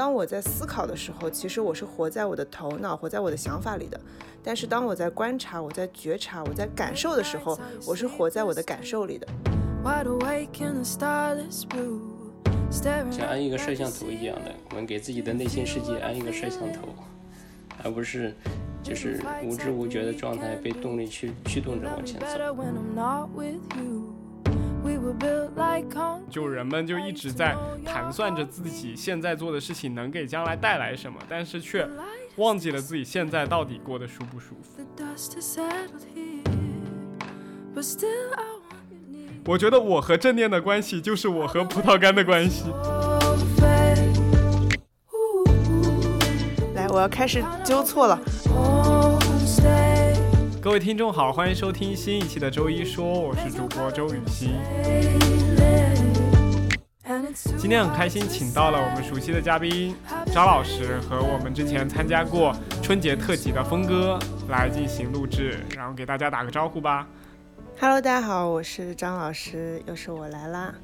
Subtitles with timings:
[0.00, 4.00] 当我在思考的时候，其实我是活在我的头脑，活在我的想法里的；
[4.42, 9.28] 但是当我在观察、我在觉察、我在感受的时候，我是活在我的感受里的。
[13.10, 16.88] 像安一个摄像头一样的，我们给自己的内心世界安一个摄像头，
[17.84, 18.34] 而不是
[18.82, 22.26] 就是无知无觉的状态被动力去驱动着往前走。
[26.28, 31.88] 就人们就一直在盘算着自己现在做的事情能给将来带来什么，但是却
[32.36, 34.80] 忘记了自己现在到底过得舒不舒服。
[39.46, 42.70] 我觉得我和正念的关系就是我和葡萄干的关系。
[46.74, 48.20] 来，我要开始纠错了。
[50.62, 54.50] 各位听众好，欢迎收听新一期的周一说，我是主播周雨欣。
[57.56, 64.18] 今天很开心，请到了我们熟悉的嘉宾张老师和我们之前参加过春节特辑的峰哥
[64.50, 67.08] 来进行录制，然后给大家打个招呼吧。
[67.80, 70.74] Hello，大家好，我是张老师，又是我来啦。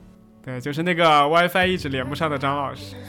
[0.43, 2.97] 对，就是那个 WiFi 一直连不上的张老师。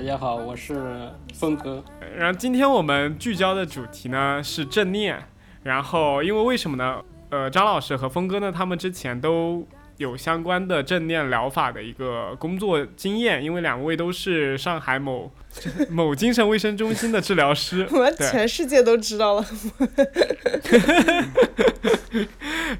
[0.00, 1.84] 大家好，我是峰哥。
[2.16, 5.22] 然后今天我们聚焦的主题呢是正念。
[5.62, 7.02] 然后因为为什么呢？
[7.28, 9.62] 呃，张老师和峰哥呢，他们之前都
[9.98, 15.30] 有相关的正念疗法的一个工作经验，因为两位都是上海某
[15.90, 17.86] 某精神卫生中心的治疗师。
[17.92, 19.46] 我全世界都知道了。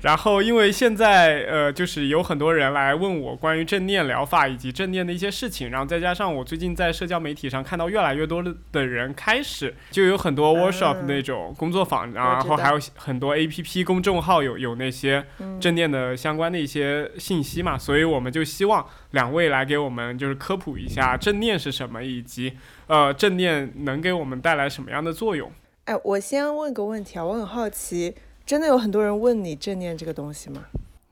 [0.03, 15.25] 然后，因为现在呃，就是有很多人来问我关于正念疗法以及正念的一些事情，然后再加上我最近在社交媒体上看到越来越多的的人开始就有很多 workshop 那种工作坊，然后还有很多 A P P 公众号有有那些
[15.61, 22.57] 正念的相关的一些信息嘛，所以我们就希望两位来给我们就是科普一下正念是什么，以及
[22.87, 25.51] 呃正念能给我们带来什么样的作用。
[25.85, 28.15] 哎，我先问个问题啊，我很好奇。
[28.47, 30.65] 真的有很多人问你正念这个东西吗？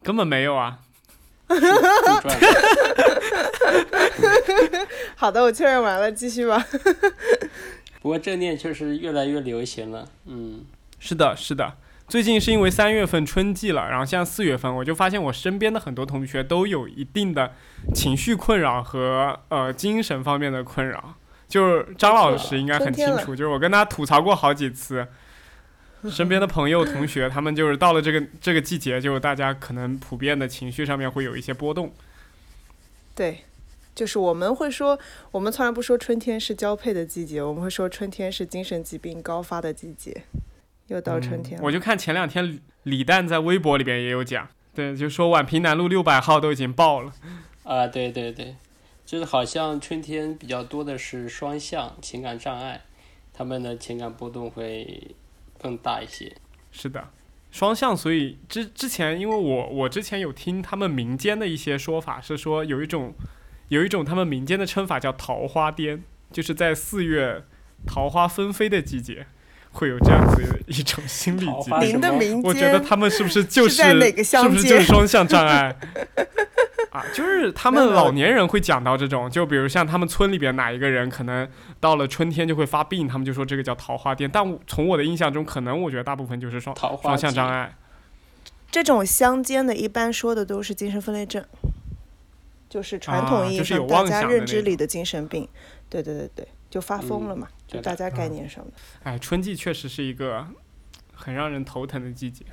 [0.02, 0.78] 根本没有啊。
[5.14, 6.64] 好的，我确认完了，继续吧。
[8.00, 10.08] 不过正念确实越来越流行了。
[10.26, 10.64] 嗯，
[10.98, 11.74] 是的，是的。
[12.08, 17.52] 最近是因为三月份春季了，然后像四月份，我就发现我身边的很多同学都有一定的
[17.94, 21.14] 情绪困扰和呃精神方面的困扰。
[21.46, 25.06] 就是张老师应该很清楚，就是我跟他吐槽过好几次。
[26.08, 31.92] 身边的朋友、同学，他们就是到了这个这个季节，就是大家可能普遍的情绪上面会有一些波动。
[33.16, 33.44] 对，
[33.94, 34.96] 就是我们会说，
[35.32, 40.22] 我们从来不说春天是交配的季节，我们会说春天是精神疾病高发的季节。
[40.88, 47.12] 又到春天了，我就看前两天李诞在微博里边也有讲，对，就说宛平南路六百号都已经爆了。
[47.62, 48.56] 啊，对对对，
[49.06, 52.82] 就是好像春天比较多的是双向情感障碍，
[53.32, 55.14] 他们的情感波动会。
[55.60, 56.32] 更大一些，
[56.70, 57.10] 是的，
[57.50, 57.96] 双向。
[57.96, 63.12] 所以之之前，因为我我之前有听他们民间的一些说法，是说有一种
[63.66, 67.42] 有一种他们民间的称法叫桃花癫，就是在四月
[67.84, 69.26] 桃花纷飞的季节，
[69.70, 71.80] 会有这样子一种心理 疾病。
[71.80, 75.74] 您的民，我觉得他们是不是就是是不是就是双向障碍？
[76.90, 81.46] 啊，就是他们老年人会讲到这种，就比如像他们村里边哪一个人可能
[81.78, 84.28] 到了春天就会发病，他们就说这个叫桃花癫。
[84.32, 87.76] 但从我的印象中，可能我觉得大部分就是双双向障碍。
[88.70, 91.44] 这种相间的，一般说的都是精神分裂症，
[92.68, 95.46] 就是传统意义上大家认知里的精神病。
[95.90, 98.72] 对对对对，就发疯了嘛，就大家概念上的。
[99.02, 100.46] 哎，春季确实是一个
[101.14, 102.44] 很让人头疼的季节。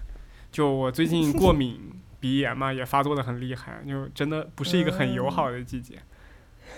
[0.52, 1.80] 就我最近过敏。
[2.18, 6.00] 鼻炎嘛，也发作的很厉害，就真的不是一个很友好的季节。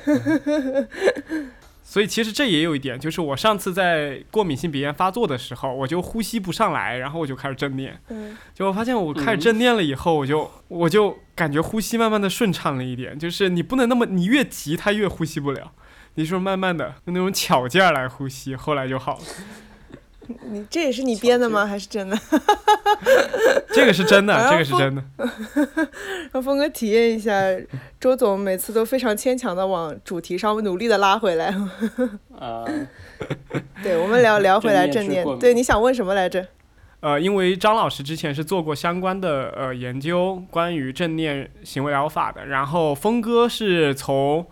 [1.82, 7.98] 所以其实这也有一点，就是我上次在过敏性鼻炎发作的时候，我就呼吸不上来，然后我就开始正念。
[8.10, 8.36] 嗯。
[8.54, 13.18] 就我发现我开始正念了以后，我就我就感觉呼吸慢慢的顺畅了一点。
[13.18, 15.72] 就是你不能那么，你越急它越呼吸不了，
[16.18, 19.24] 你说慢慢的用那种巧劲儿来呼吸，后来就好了。
[20.50, 21.64] 你这也是你编的吗？
[21.64, 22.18] 还是真的？
[23.72, 25.04] 这个是真的，这个是真的。
[26.34, 27.32] 让峰哥体验一下，
[28.00, 31.56] 周总每次都非常牵强的往主题上努力的拉回来。
[32.36, 32.66] 啊，
[33.84, 35.24] 对，我们聊聊回来正念。
[35.38, 36.48] 对，你想问什么来着？
[37.02, 42.48] 呃，因为张老师之前是做过相关的呃研究，关于正念行为疗法的。
[42.48, 44.44] 然后峰哥是从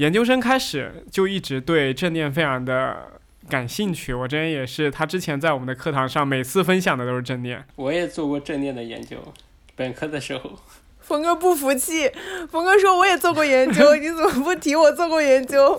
[0.00, 3.20] 研究生开始就一直对正念非常的。
[3.48, 4.92] 感兴趣，我之前也是。
[4.92, 7.64] 他之前在我们的课堂上，每次分享的都是正念。
[7.74, 9.16] 我也做过正念的研究，
[9.74, 10.52] 本科的时候。
[11.00, 12.08] 峰哥不服气，
[12.48, 15.72] 峰哥说我也做过研究， 你怎么不提我做过研究？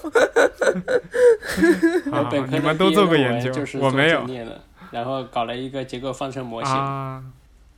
[2.11, 4.27] 啊，你们都做过研究，我没有。
[4.91, 6.75] 然后搞了一个结构方程模型，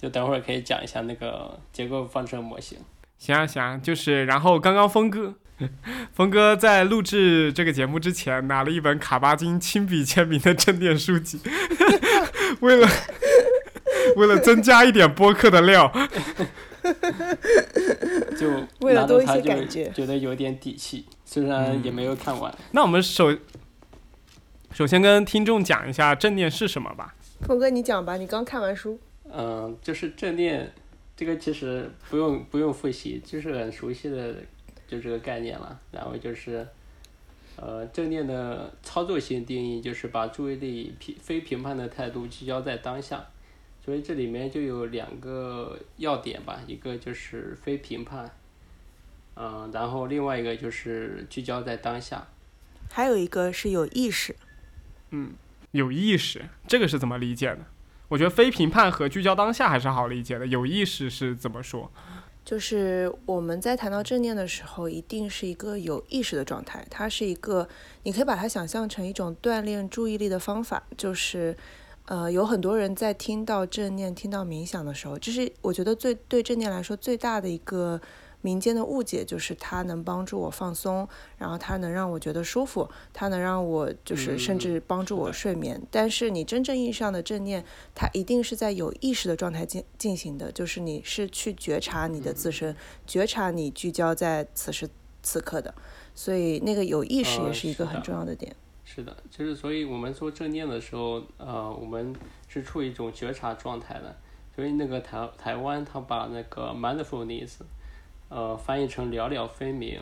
[0.02, 2.80] 就等会儿可以讲一下那个结构方程模型。
[3.20, 5.36] 行啊行啊，就是然后刚刚峰哥，
[6.14, 11.40] 峰哥在录制这个节目之前拿了一本卡巴金亲笔签名的正念书籍，
[12.62, 12.88] 为了
[14.18, 15.92] 为了增加一点播客的料。
[18.38, 18.50] 就
[18.82, 22.54] 为了多一些感觉，觉得有点底气，虽然也没有看完。
[22.72, 23.34] 那我们首
[24.74, 27.16] 首先跟听众讲一下正念是什么吧。
[27.48, 29.00] 峰哥，你讲吧，你刚看完书。
[29.32, 30.74] 嗯，就是正念，
[31.16, 34.36] 这个其实不用不用复习，就是很熟悉的，
[34.94, 35.80] 就这个概念了。
[35.92, 36.68] 然后就是，
[37.56, 43.26] 呃，正念的操作性定义就是把注意力评非评判的态度聚焦在当下。
[43.84, 48.32] 所以这里面就有两个要点吧，一个就是非评判，
[49.36, 52.26] 嗯，然后另外一个就是聚焦在当下，
[52.90, 54.38] 还有一个是有意识，
[55.10, 55.34] 嗯，
[55.72, 57.60] 有意识，这个是怎么理解的？
[58.08, 61.92] 我觉得非评判和聚焦当下还是好理解的，有意识是怎么说？
[62.44, 67.68] 就是我们在谈到正念的时候，一定是一个有意识的状态，它是一个，
[68.04, 71.56] 你可以把它想象成一种锻炼注意力的方法，就是。
[72.06, 77.98] 呃，有很多人在听到正念、听到冥想的时候，这是我觉得最对正念来说最大的一个
[78.44, 81.08] 民间的误解，就是它能帮助我放松，
[81.40, 85.82] 然后它能让我觉得舒服，它能让我就是甚至帮助我睡眠。
[85.90, 92.76] 但是你真正意义上的正念，它一定是在有意识的状态进进行的，就是你是去觉察你的自身，
[93.08, 94.88] 觉察你聚焦在此时
[95.24, 95.74] 此刻的，
[96.14, 98.56] 所以那个有意识也是一个很重要的点。
[98.84, 102.14] 是的，就是所以我们做正念的时候，呃，我们
[102.50, 104.16] 是处于一种觉察状态的。
[104.56, 107.54] 所以那个台台湾他把那个 mindfulness，
[108.34, 110.00] 呃，翻译成了了分明，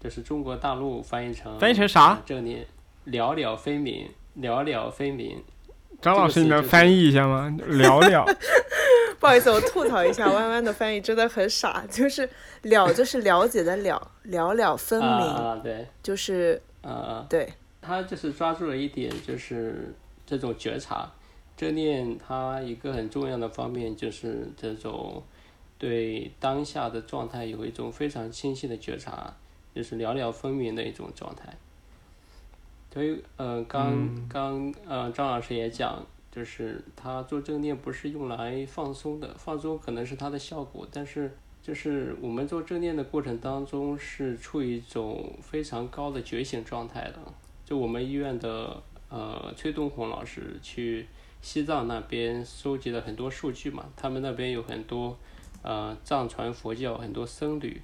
[0.00, 2.20] 就是中国大陆翻译成翻译成啥？
[2.26, 2.66] 正念
[3.04, 5.42] 了了分明，了了分明。
[6.00, 7.56] 张老师，你能翻译一下吗？
[7.58, 8.26] 了了。
[9.20, 12.28] 不好意思，我吐槽一下，弯弯的翻译真的很傻，就是
[12.62, 15.08] 了就是了解的了，了了分明。
[15.08, 15.86] 啊，对。
[16.02, 17.52] 就是，呃，对。
[17.80, 19.94] 他就是抓住了一点，就是
[20.26, 21.08] 这种觉察。
[21.56, 25.22] 正念它一个很重要的方面就是这种
[25.82, 29.34] 对当下的状态有一种非常清晰的觉察，
[29.74, 31.52] 就是寥寥分明的一种状态。
[32.92, 47.18] 所以，呃，刚刚呃张老师也讲，就是他做正念不是用来放松的，放松可能是它的效果，但是就是我们做正念的过程当中是处于一种非常高的觉醒状态的。
[47.64, 51.08] 就我们医院的呃崔东红老师去
[51.40, 55.18] 西藏那边收集了很多数据嘛，他们那边有很多
[55.62, 57.80] 呃藏传佛教很多僧侣，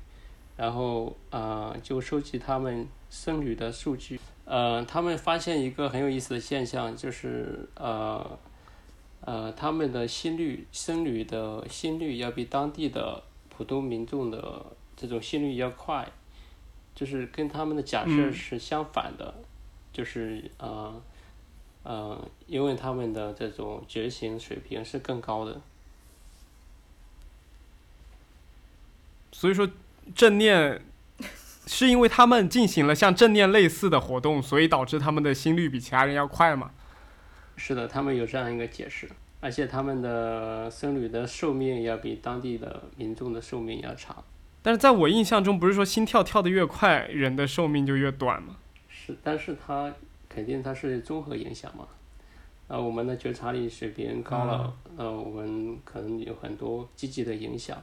[0.57, 8.39] 然后呃就收集他们僧侣的数据，呃他们发现一个很有意思的现象，就是呃
[9.23, 14.67] 呃他们的心率僧侣的心率要比当地的普通民众的
[14.97, 16.07] 这种心率要快，
[16.95, 19.35] 就是跟他们的假设是相反的。
[19.91, 21.03] 就是呃
[21.83, 22.17] 呃，
[22.47, 25.61] 因为他们的这种觉醒水平是更高的，
[29.39, 29.69] 所以说
[30.17, 30.83] 正念
[31.65, 36.73] 是因为他们进行了像正念类似的活动，所以导致他们的心率比其他人要快嘛？
[37.57, 44.25] 是的，他们有这样一个解释，而且他们的僧侣的寿命要比当地的民众的寿命要长。
[44.61, 48.57] 但是在我印象中，不是说心跳跳得越快，人的寿命就越短吗？
[48.89, 49.95] 是但是它
[50.29, 51.87] 肯定它是综合影响嘛，
[52.67, 57.81] 啊，我们的觉察力水平高了，呃，我们可能有很多积极的影响，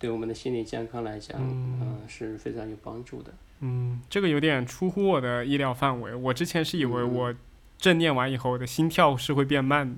[0.00, 3.30] 对我们的心理健康来讲，嗯，是非常有帮助的。
[3.60, 6.14] 嗯，这个有点出乎我的意料范围。
[6.14, 7.34] 我之前是以为我
[7.76, 9.96] 正念完以后我的心跳是会变慢的。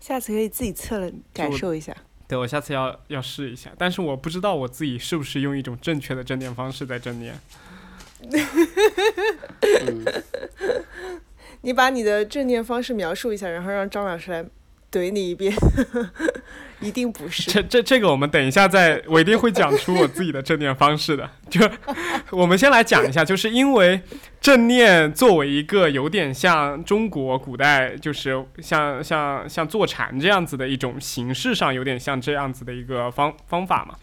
[0.00, 1.94] 下次可以自己测了感受一下。
[2.26, 7.34] 对，我下次要要试一下，但是我不知道我自己是不是用一种正确的正念方式在正念。
[11.60, 14.44] 你把你的正念方式描述一下，然后让张老师来
[14.92, 15.52] 怼你一遍。
[16.80, 17.48] 一定不是。
[17.48, 21.30] 这这这个我们等一下再，我一定会讲出我自己的正念方式的。
[21.48, 21.60] 就
[22.30, 24.02] 我们先来讲一下，就是因为
[24.40, 33.94] 正念作为一个有点像中国古代，就是像像像坐禅这样子的一种形式上，有点像这样子的一个方方法嘛，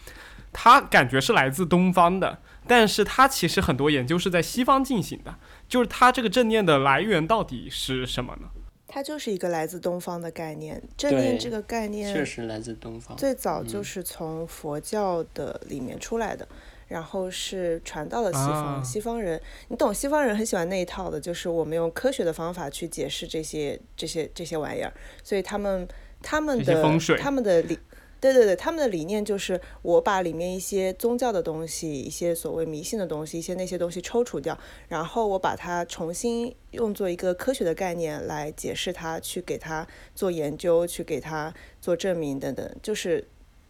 [0.54, 2.40] 它感觉是来自东方的。
[2.66, 5.36] 但是它其实很多研究是在西方进行的，
[5.68, 8.48] 就是它这个正念的来源到底是什么呢？
[8.92, 16.48] 它就是一个来自东方的概念，正念这个概念确实来自东方，最早就是从佛教的里面出来的，
[16.88, 24.92] 然后是传到了西方，西方人，你懂，西方人很喜欢那一套的，就是我们用科学的方法去解释这些这些这些玩意儿，
[25.24, 25.88] 所以他们
[26.24, 26.84] 他们的
[27.20, 27.78] 他们的理。
[28.22, 34.58] 对对对，他们的理念就是我把里面一些宗教的东西、一些所谓迷信的东西、一些那些东西抽除掉，
[34.90, 43.26] 然后我把它重新用作一个科学的概念来解释它，去给它做研究，去给它做证明等等，就是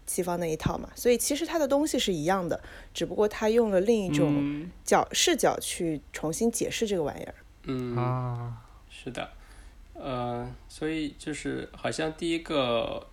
[0.08, 0.90] 西方那一套嘛。
[0.96, 2.60] 所以其实它的东西是一样的，
[2.92, 7.36] 只不过他用了另一种角视角去重新解释这个玩意儿。
[7.66, 8.58] 嗯啊，
[8.90, 9.30] 是的，
[9.94, 13.06] 呃，所以就是好像第一个。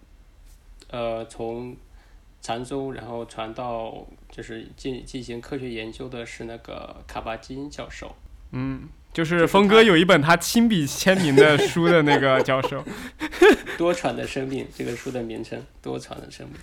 [0.89, 1.77] 呃，从
[2.41, 8.15] 禅宗然后传到就是进进行科学研究的是那个卡巴金教授。
[8.53, 12.85] 嗯，就是峰哥有一本他亲笔签名的书的那个教授。
[13.77, 16.57] 多舛的生命，这个书的名称，多舛的生命。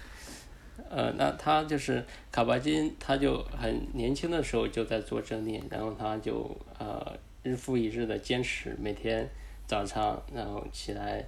[0.89, 7.13] 呃，那他就是卡巴金，他就很年轻的时候就在做正念，然后他就呃
[7.44, 9.30] 日复一日的坚持，每天
[9.68, 11.25] 早上然后起来。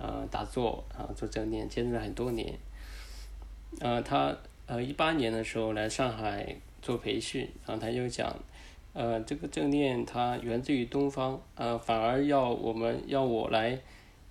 [0.00, 2.58] 呃，打坐啊，做正念，坚持了很多年。
[3.80, 8.34] 呃，他呃一八年的时候来上海做培训，然后他就讲，
[8.94, 13.78] 呃，这个正念它源自于东方，呃，反而要我们要我来，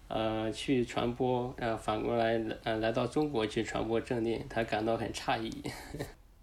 [0.07, 5.63] 呃，去传播，呃，反过来呃来到中国去传播正念，他感到很诧异。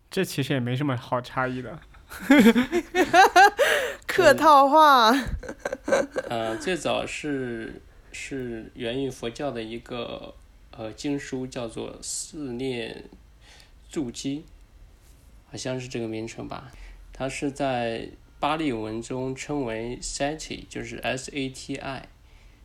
[0.09, 1.79] 这其实也没什么好诧异的。
[4.07, 5.13] 客套话。
[6.31, 7.83] 呃，最早是。
[8.19, 10.35] 是源于佛教的一个
[10.71, 13.05] 呃经书，叫做《四念
[13.91, 14.39] 住基》，
[15.51, 16.73] 好像是这个名称吧。
[17.13, 18.09] 它是在
[18.41, 22.09] 巴利文中称为 Sati，就是 S A T I，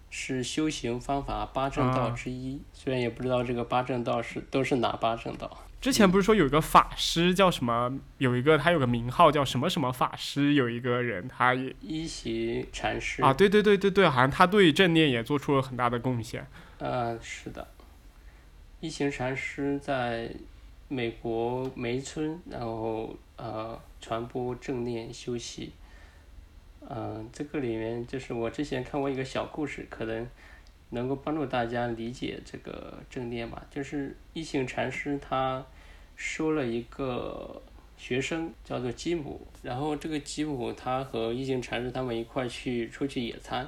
[0.10, 2.62] 是修行方法八正道之一。
[2.74, 5.66] 虽然也不知道这个八正道是都是哪八正道。
[5.82, 8.00] 之前不是说有一个法师叫什么？
[8.20, 10.54] 有一个他有个名号叫什么什么法师？
[10.54, 16.46] 有一个人他也一行禅师啊，对对对对对，好像他对正念也做出了很大的贡献。
[16.78, 17.68] 呃，是的，
[18.80, 20.32] 一行禅师在
[20.88, 25.74] 美国梅村，然后呃传播正念修习。
[26.88, 30.28] 嗯，这个里面就是我之前看过一个小故事，可能
[30.92, 33.66] 能够帮助大家理解这个正念吧。
[33.70, 35.66] 就是一行禅师他。
[36.24, 37.60] 收了一个
[37.98, 39.42] 学生，叫做吉姆。
[39.64, 43.68] 然后这个吉姆他和一行禅师他们一块去出去野餐，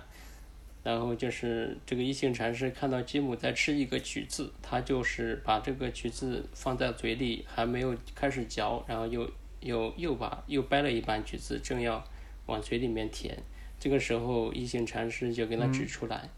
[0.84, 9.27] 然后就是这个一行禅师看到吉姆在吃一个橘子，他就是把这个橘子放在嘴里，还没有开始嚼，然后又
[9.62, 12.06] 又又把又掰了一半橘子，正要
[12.46, 13.36] 往嘴里面填。
[13.80, 16.30] 这个时候一行禅师就给他指出来，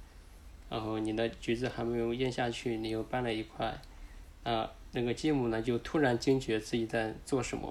[0.70, 3.80] 然后你的橘子还没有咽下去，你又掰了一块，
[4.44, 4.72] 啊。
[4.98, 7.70] 那个继母呢，就突然惊觉自己在做什么，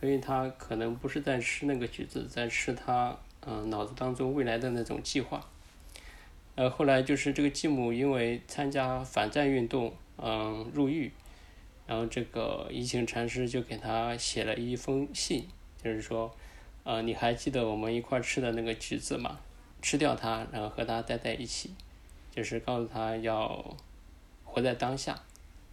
[0.00, 5.48] 所以他可能不是在吃那个橘子，在吃他嗯脑子当中未来的那种计划。
[6.56, 11.12] 呃，后来就是这个继母因为参加反战运动，嗯入狱，
[11.86, 15.46] 然后这个疫情禅师就给他写了一封信，
[15.80, 16.34] 就是说，
[16.82, 19.38] 呃，你还记得我们一块吃的那个橘子吗？
[19.80, 21.70] 吃掉它，然后和他待在一起，
[22.36, 23.64] 就是告诉他要
[24.44, 25.16] 活在当下。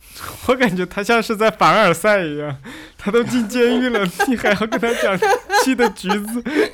[0.48, 2.58] 我感觉他像是在凡尔赛一样，
[2.98, 5.18] 他都进监狱了，你还要跟他讲
[5.64, 6.44] 吃的橘子？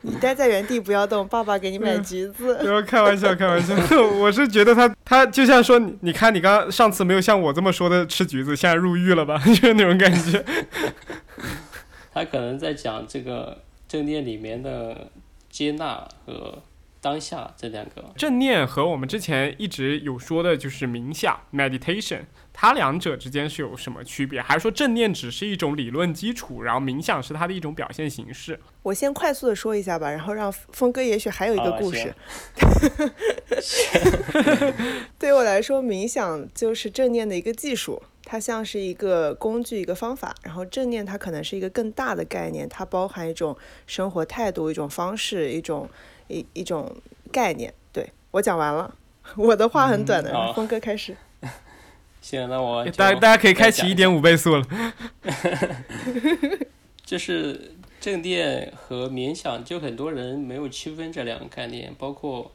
[0.00, 2.56] 你待在原地不要动，爸爸给你买橘子。
[2.56, 3.74] 不要开玩笑，开玩笑。
[4.18, 9.38] 我是觉得他他就像说，你看你刚上次没有像我这么说的吃橘子，现在入狱了吧？
[9.44, 10.44] 就是那种感觉。
[12.12, 15.08] 他可能在讲这个正念里面的
[15.50, 16.62] 接纳和。
[17.02, 22.20] 当下这两个正念和我们之前一直有说的就是冥想 （meditation），
[22.52, 24.40] 它两者之间是有什么区别？
[24.40, 28.60] 还是说正念只是一种理论基础，然后冥想是它的一种表现形式？
[28.84, 32.14] 我先快速的说一下吧，然后让峰哥也许还有一个故事。
[35.18, 40.32] 对于我来说，冥想就是正念的一个技术，它像是一个工具、一个方法。
[40.44, 45.88] 然后正念它可能是一个更大的概念，它包含一种生活态度、一种方式、一种。
[46.32, 46.90] 一一种
[47.30, 48.94] 概念，对我讲完了，
[49.36, 51.14] 我的话很短的，峰哥开始。
[52.22, 54.66] 行，那我大大家可以开启一点五倍速了。
[57.04, 62.50] 就是正念和冥想，就很多人没有区分这两个概念，包括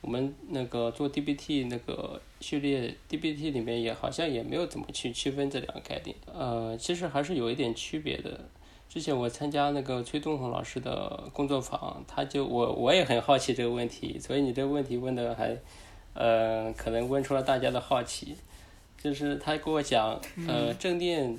[0.00, 6.16] 我们那个做 DBT 那个序列 DBT 里面也好像也没有怎么去区分这两个概念。
[6.32, 8.48] 呃，其实还是有一点区别的。
[8.88, 15.54] 之前我参加那个崔东红老师的工作坊，他就我我也很好奇这个问题，所以你这个问题问的还，
[16.14, 18.36] 呃，可能问出了大家的好奇。
[19.00, 20.18] 就是他跟我讲，
[20.48, 21.38] 呃，正念，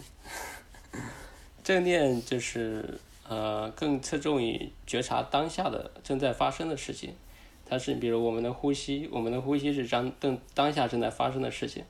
[1.63, 7.13] 正念就是呃更侧重于觉察当下的正在发生的事情。
[7.65, 11.84] 它是比如我们的呼吸，我们的呼吸是当正当下正在发生的事情。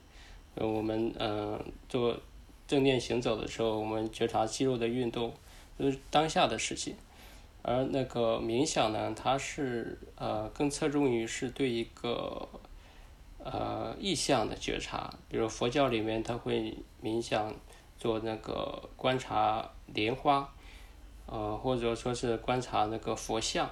[0.56, 2.18] 呃，我们嗯做
[2.66, 5.34] 正念行走的时候，我们觉察肌肉的运动。
[5.80, 6.94] 就是当下的事情，
[7.62, 12.50] 而那个冥想呢，它是呃更侧重于是对一个
[13.38, 17.56] 呃意象的觉察，比如佛教里面他会冥想
[17.98, 20.54] 做那个观察莲花，
[21.26, 23.70] 呃或者说是观察那个佛像，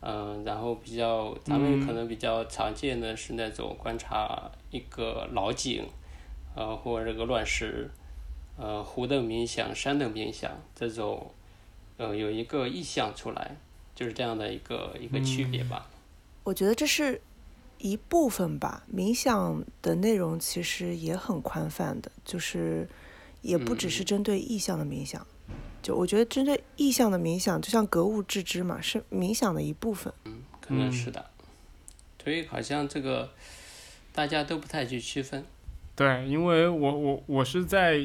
[0.00, 5.86] 嗯，然后比较咱们可能比较常见的是那种观察一个老井，
[6.56, 7.88] 呃或者这个乱石。
[8.58, 11.32] 呃，湖的冥想、山的冥想，这种，
[11.96, 13.56] 呃，有一个意象出来，
[13.94, 15.88] 就是这样的一个一个区别吧。
[16.44, 17.20] 我觉得这是
[17.78, 18.84] 一部分吧。
[18.94, 22.86] 冥想的内容其实也很宽泛的，就是
[23.40, 25.26] 也不只是针对意象的冥想。
[25.82, 30.12] 就我觉得，针对意象的冥想，就像格物致知嘛，是冥想的一部分。
[30.24, 31.30] 嗯，可能是的。
[32.22, 33.30] 所以好像这个
[34.12, 35.44] 大家都不太去区分。
[35.96, 37.98] 对，因为我我我是在。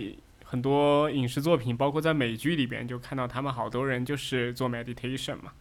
[0.50, 5.52] 很多影视作品，包括在美剧里边，就看到他们好多人就是做 meditation 嘛，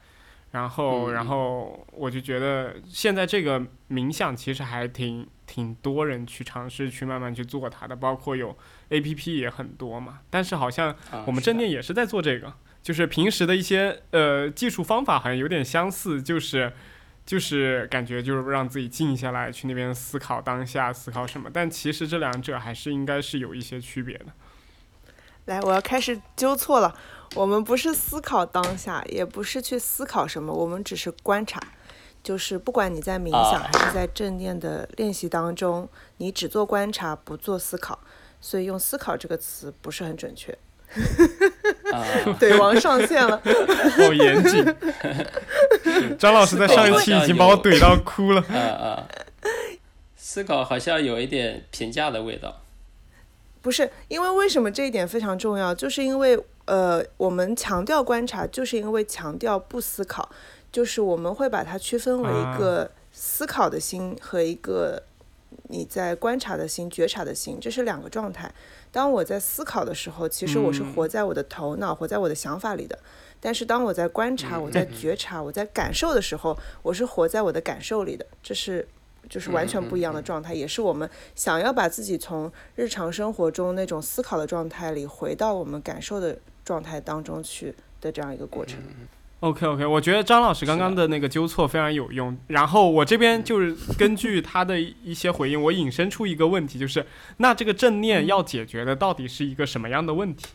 [0.52, 8.57] 然后，然后我就觉得现在这个冥想其实还挺挺多人去尝试去慢慢去做它的，包括有
[8.90, 10.21] A P P 也很多嘛。
[10.31, 10.95] 但是好像
[11.26, 16.73] 我们正念也是在做这个，就是平时的一些呃技术方法好像有点相似，就是
[17.25, 24.26] 就是感觉就是让自己静下来去那边思考当下思考什么，但其实这两者还是应该是有一些区别的。
[25.46, 26.94] 来，我要开始纠错了。
[27.34, 31.60] 我们不是思考当下，也不是去思考什么，我们只是观察。
[32.22, 37.98] 就是不管你在冥想还是在正念的练习当中，你只做观察，不做思考。
[38.40, 40.56] 所以用“思考”这个词不是很准确。
[42.38, 43.40] 怼王上线了，
[43.96, 44.64] 好严谨。
[46.18, 48.42] 张老师在上一期已经把我怼到哭了。
[48.48, 49.09] 啊啊！
[50.16, 52.62] 思考好像有一点评价的味道。
[53.66, 55.74] 不是，因为为什么这一点非常重要？
[55.74, 60.31] 就是因为，呃，我们强调观察，就是因为强调不思考，
[60.70, 65.02] 就是我们会把它区分为一个思考的心和一个
[65.64, 68.55] 你在观察的心、觉察的心，这是两个状态。
[68.92, 72.96] 当我在思考的时候，其实我是活在我的头脑、活在我的想法里的；
[73.40, 78.24] 但是当我在观察、我在觉察、我在感受的时候，我是活在我的感受里的。
[78.40, 78.87] 这是。
[79.28, 88.78] 就是完全不一样的状态，也是我们想要把自己从日常生活中那种思考的状态里回到我们感受的状态当中去的这样一个过程。
[89.40, 92.36] OK OK，我觉得张老师刚刚的那个纠错非常有用。
[92.46, 97.04] 然后我这边就是根据他的一些回应，我引申出一个问题，就是
[97.36, 100.46] 那这个正念要解决的到底是一个什么样的问题？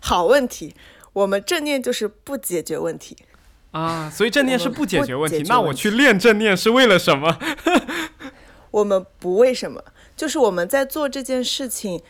[0.00, 0.74] 好问题，
[1.12, 3.16] 我们正念就是不解决问题。
[3.72, 5.42] 啊，所以正念是不解决问题。
[5.48, 7.38] 那我去练正念是为了什么？
[8.70, 9.82] 我们不为什么，
[10.16, 12.00] 就是我们在做这件事情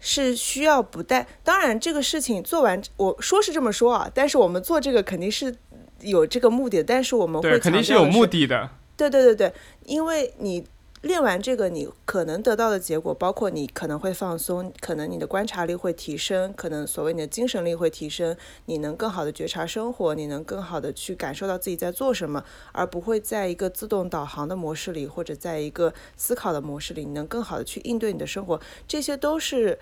[0.00, 1.26] 是需要不带。
[1.42, 5.54] 当然，这个事情做完，我说是这么说啊，但是我们做这个肯定是
[6.00, 6.82] 有这个目的。
[6.82, 8.70] 但是我们会肯定是有目的的。
[8.96, 9.52] 对对对对，
[9.84, 10.64] 因为你。
[11.02, 29.78] 练完这个，你可能得到的结果包括你可能会放松，可能你的观察力会提升，可能所谓你的精神力会提升，你能更好的觉察生活，你能更好的去感受到自己在做什么，而不会在一个自动导航的模式里，或者在一个思考的模式里，你能更好的去应对你的生活，这些都是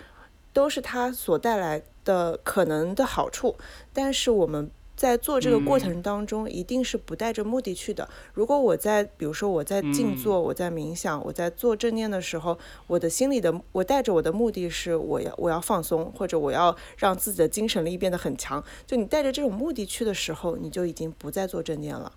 [0.53, 3.57] 都是它所带来的可能的好处，
[3.93, 4.71] 但是我们。
[4.97, 8.09] 在做这个过程当中，一定是不带着目的去的。
[8.33, 18.65] 如果我在，比如说我在静坐，我在冥想，我在做正念的时候，我的心里的我带着我的目的是我要我要放松，或者我要让自己的精神力变得很强。
[18.87, 22.11] 就你带着这种目的去的时候，你就已经不再做正念了。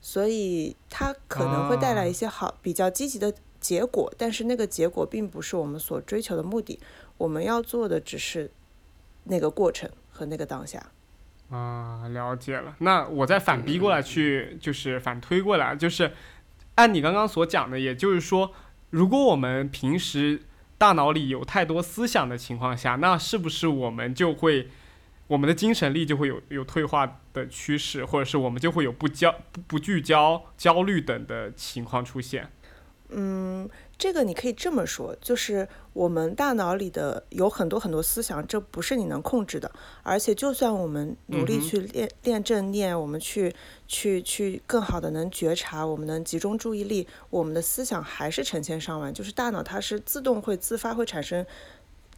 [0.00, 6.78] 所以它可能会带来一些好比较积极的结果，但是那个结果并不是我们所追求的目的。
[7.18, 8.50] 我们要做的只是
[9.24, 10.92] 那个过程和那个当下。
[11.50, 12.74] 啊，了解了。
[12.78, 16.12] 那我再反逼过来去，就是反推过来，就是
[16.76, 18.52] 按你刚刚所讲的，也就是说，
[18.90, 20.42] 如果我们平时
[20.78, 24.68] 大脑里有太多思想的情况下，那是不是我们就会，
[25.26, 29.34] 我们的精神力就会有有退化的趋势，或者是我们就会有不焦、
[29.66, 32.48] 不聚焦、焦虑等的情况出现？
[33.12, 33.68] 嗯，
[33.98, 39.70] 这个你可以这么说，就是我们大脑里的有很多很多思想，这不是你能控制的。
[40.02, 43.54] 而且，就算我们努力去练练正念，我们去
[43.88, 49.12] 去去更好的能觉察，我们能集中注意力，我们的思想还是成千上万。
[49.12, 51.44] 就是大脑它是自动会自发会产生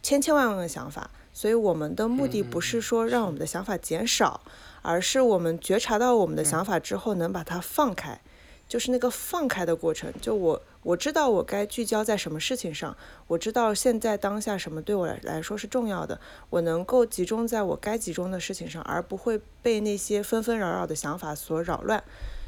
[0.01, 4.41] 千千万万个想法，所以我们的目的不是说让我们的想法减少，
[4.81, 8.21] 而是我们觉察到我们的想法之后，能把它放开。
[8.67, 12.95] 就是那个放开的过程，就我我知道我该聚焦在什么事情上，
[13.27, 22.03] 我知道现在当下什么对我来来说是重要的，我能够集中在我该集中的事情上，而不会被那些纷纷扰扰的想法所扰乱。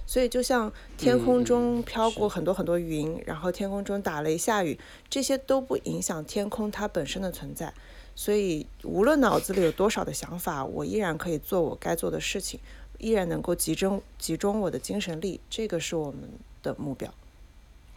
[0.07, 7.73] 所以就像天空中飘过很多很多云，然后天空中打雷下雨，这些都不影响天空它本身的存在。
[8.13, 12.59] 所以无论脑子里有多少的想法，我依然可以做我该做的事情。
[12.99, 16.21] 依然能够集中集中我的精神力，这个是我们
[16.63, 17.09] 的目标。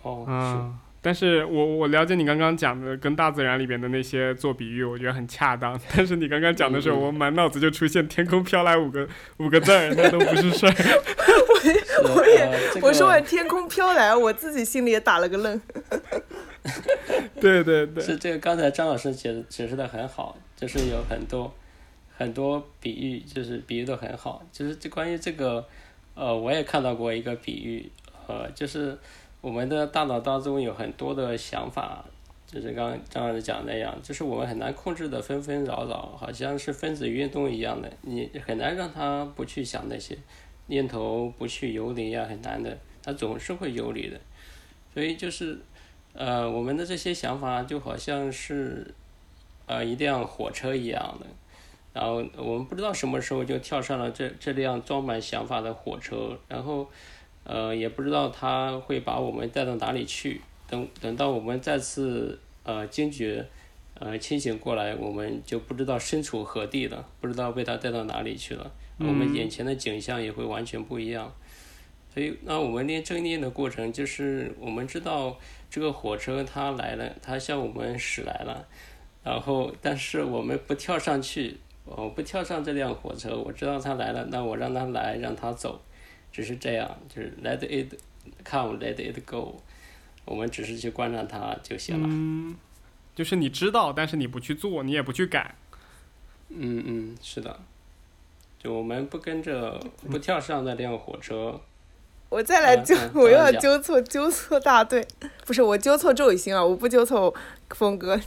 [0.02, 5.78] 哦，嗯，但是我我了解你刚刚讲的跟大自然里边的那些做比喻，我觉得很恰当。
[5.94, 9.08] 但是你刚刚讲的时候，我满脑子就出现“天空飘来五个
[9.38, 10.72] 五个字儿”，那都不是事儿。
[12.04, 15.60] 我我也我说完“天空飘来”，我自己心里也打了个愣。
[17.40, 21.52] 对对对，是这个刚才张老师解解释的很好，就是有很多。
[22.18, 25.64] 很多比喻就是比喻的很好，就是这关于这个，
[26.16, 27.88] 呃，我也看到过一个比喻，
[28.26, 28.98] 呃，就是
[29.40, 32.04] 我们的大脑当中有很多的想法，
[32.44, 40.18] 就是刚张老师讲那样，就是我们很难控制的纷纷扰扰，好像是分子运动一样的，你很难让它不去想那些
[40.66, 44.18] 念头不去游离呀，很难的，它总是会游离的，
[44.92, 45.56] 所以就是，
[46.14, 48.92] 呃，我们的这些想法就好像是，
[49.66, 51.26] 呃，一辆火车一样的。
[51.98, 56.88] 然后我们不知道什么时候就跳上了这这辆装满想法的火车，然后，
[57.42, 60.40] 呃，也不知道它会把我们带到哪里去。
[60.68, 63.44] 等等到我们再次呃惊觉，
[63.98, 68.70] 呃清醒过来，我们就不知道身处何地了，不知道被它带到哪里去了。
[69.00, 71.34] 我们眼前的景象也会完全不一样。
[72.14, 75.36] 所以，那我们练正念的过程，就是我们知道
[75.68, 78.64] 这个火车它来了，它向我们驶来了，
[79.24, 81.56] 然后但是我们不跳上去。
[81.96, 85.80] 我不跳上这辆火车，我知道他来了，那我让他来，让他走，
[86.30, 87.94] 只是这样，就是 let it
[88.44, 89.60] come，let it go，
[90.24, 92.08] 我们只是去观察他就行了。
[92.10, 92.54] 嗯，
[93.14, 95.54] 就是你知道，但是你不去做，你也不去改。
[96.50, 97.60] 嗯嗯，是的，
[98.58, 101.60] 就我们不跟着，不跳上那辆火车。
[102.30, 105.06] 我再来纠，我又要纠错纠错大队，
[105.46, 107.34] 不是我纠错周雨欣啊，我不纠错
[107.70, 108.20] 峰哥。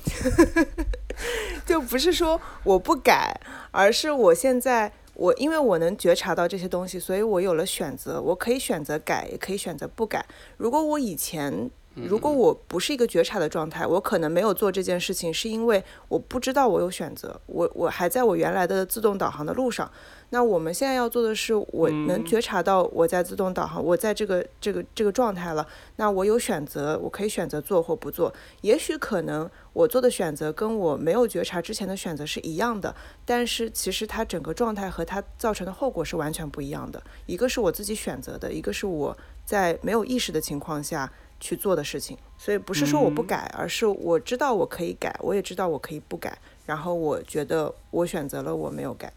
[1.65, 3.39] 就不是说我不改，
[3.71, 10.25] 而是我现在我因为我能觉察到这些东西，所以我有了选择，我可以选择改，也可以选择不改。
[10.57, 19.91] 如果我以前如果我不是一个觉察的状态，我可能没有做这件事情，是因为我不知道我有选择，我我还在我原来的自动导航的路上。
[20.29, 25.67] 那我们现在要做的是，我能觉察到我在自动导航，我在这个这个这个状态了。
[25.97, 28.33] 那我有选择，我可以选择做或不做。
[28.61, 37.03] 也许可能我做的选择跟我没有觉察之前的选择是一样的，但是其实它整个状态和它造成的后果是完全不一样的。
[37.25, 42.17] 一个是我自己选择的，一个是我在没有意识的情况下去做的事情。
[42.37, 46.37] 所以不是说我不改，而是我知道我可以改，我也知道我可以不改。
[46.65, 49.11] 然后我觉得我选择了，我没有改。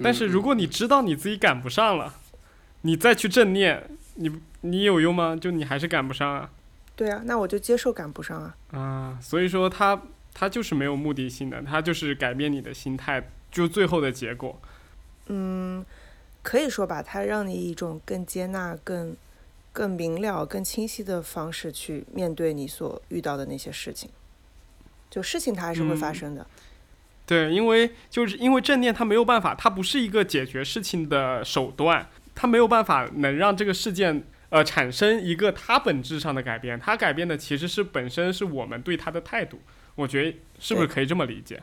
[0.00, 2.14] 但是如果你知道你自己赶不上了，
[2.82, 5.34] 你再去正念，你你有用吗？
[5.34, 6.50] 就你还是赶不上啊？
[6.94, 8.56] 对啊，那我就接受赶不上啊。
[8.70, 10.00] 啊，所以说他
[10.32, 14.60] 他就是没有目的性的，他就是改变你的心态，就最后的结果。
[15.26, 15.84] 嗯，
[16.42, 19.16] 可以说吧，他让你一种更接纳、更
[19.74, 24.08] 更明了、更清晰的方式去面对你所遇到的那些事情。
[25.10, 26.46] 就事情它还是会发生的。
[27.26, 39.58] 对，因为就是因为正念它没有办法，它不是一个解决事情的手段，它没有办法能让这个事件呃产生一个它本质上的改变，它改变的其实是本身是我们对它的态度，
[39.96, 41.60] 我觉得是不是可以这么理解？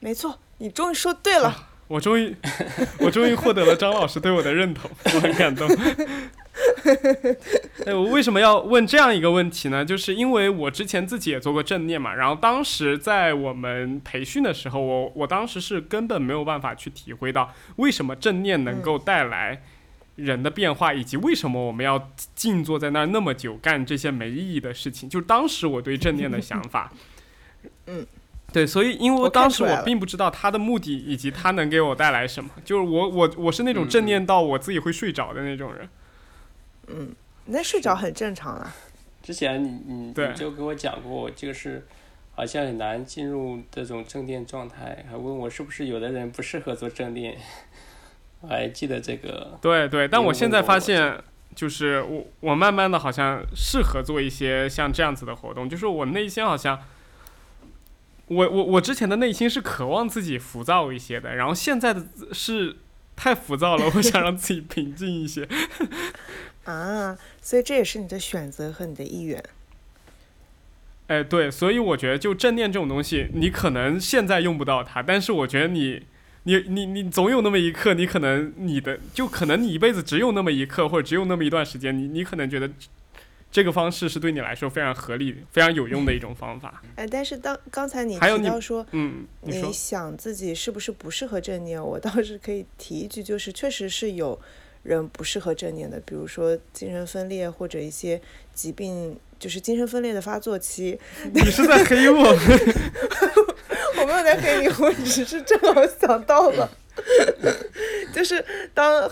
[0.00, 1.68] 没错，你终于说对了。
[1.86, 2.34] 我终于，
[2.98, 5.68] 我终于获得了张老师对我的认同，我很感动。
[7.84, 9.84] 哎，我为什么要问这样一个问题呢？
[9.84, 19.62] 就是因为我之前自己也做过正念嘛，然后当时在我们培训的时候，我我当时是根本没有办法去体会到为什么正念能够带来
[20.16, 25.08] 人的变化，以及为什么我们要静坐在那儿那么久干这些没意义的事情。
[25.08, 26.92] 就是当时我对正念的想法，
[27.86, 28.06] 嗯。
[28.52, 35.82] 对，所以因为当时我并不知道它的目的以及它能给我带来什么，就是我我我是那种正念到我自己会睡着的那种人。
[35.82, 35.88] 嗯，
[37.46, 38.74] 那睡着很正常啊。
[39.22, 41.86] 之前你你你就跟我讲过，就是
[42.34, 47.36] 好像很难进入这种正念状态，还问我是不是有的人不适合做正念，
[48.42, 49.58] 我还记得这个。
[49.62, 51.18] 对对，但我现在发现，
[51.54, 56.78] 就是我我慢慢的好像适合做一些像这样子的活动，就是我内心好像，
[58.26, 62.76] 我我我之前的内心是渴望自己浮躁一些的，然后现在的是
[63.16, 65.48] 太浮躁了，我想让自己平静一些。
[66.64, 69.42] 啊，所以这也是你的选择和你的意愿。
[71.06, 76.02] 哎，对，所以我觉得就正念这种东西，你可能现在用不到它，但是我觉得你，
[76.44, 82.70] 你，你，你总有那么一刻，你可能你的就可能你一辈子只有那么一刻，或者只有那么一段时间，你你可能觉得
[83.52, 86.82] 这个方式是对你来说非常合理、非常有用的一种方法。
[86.96, 94.40] 哎，但是当刚才你提到说，嗯，你想自己是不是不适合正念，我倒是可以提一句，就是确实是有。
[94.84, 98.20] 人不适合正念的，比如说精神分裂或者一些
[98.54, 100.96] 疾病，就是精神分裂的发作期。
[101.34, 102.22] 你是在黑我？
[103.96, 106.70] 我没有在黑你，我只是正好想到了，
[108.12, 108.44] 就是
[108.74, 109.10] 当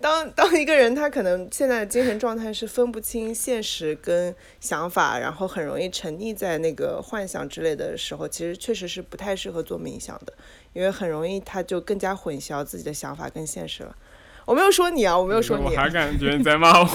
[0.00, 10.32] 当当一个人他可能现在的精神状态是分不清现实跟想法，然后很容易沉溺在那个幻想之类的时候，其实确实是不太适合做冥想的，
[10.72, 13.94] 因为很容易他就更加混淆自己的想法跟现实了。
[14.44, 15.64] 我没有说你啊，我没有说你。
[15.64, 16.86] 我还感觉你在骂我。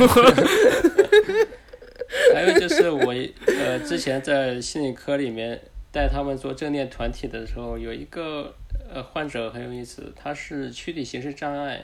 [2.34, 3.14] 还有就是我
[3.46, 5.60] 呃，之前在心理科里面
[5.92, 8.54] 带他们做正念团体的时候，有一个
[8.94, 11.84] 呃患者很有意思，他是躯体形式障碍，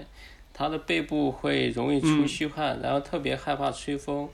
[0.53, 4.29] 他的背部会容易出虚汗，然后特别害怕吹风，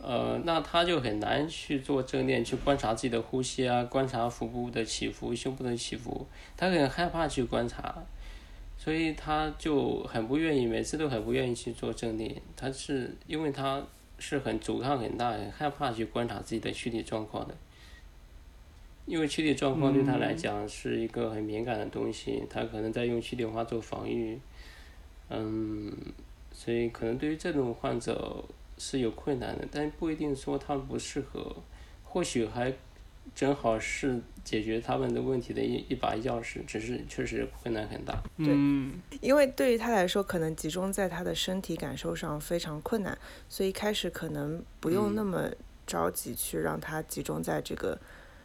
[0.00, 6.26] 呃，那他就很难去做正念，去观察自己的呼吸啊，观察腹部的起伏、胸部的起伏，
[6.56, 8.04] 他很害怕去观察。
[8.82, 12.42] 所以他就很不愿意，每次都很不愿意去做正念。
[12.56, 13.80] 他是因为他
[14.18, 17.54] 是很阻抗很大，很害怕去观察自己的躯体状况的。
[19.06, 24.40] 因为躯体状况对他来讲是一个很敏感的东西，他可能在用躯体化做防御。
[25.30, 25.92] 嗯，
[26.52, 28.44] 所以可能对于这种患者
[28.78, 31.54] 是有困难的，但不一定说他不适合，
[32.02, 32.74] 或许还。
[33.34, 38.22] 正好是解决他们的问题的一一把钥匙，只是确实困难很大。
[38.36, 43.16] 嗯，因为对于他来说，可能集中在他的身体感受上非常困难，
[43.48, 45.50] 所以一开始可能不用那么
[45.86, 47.98] 着急去让他集中在这个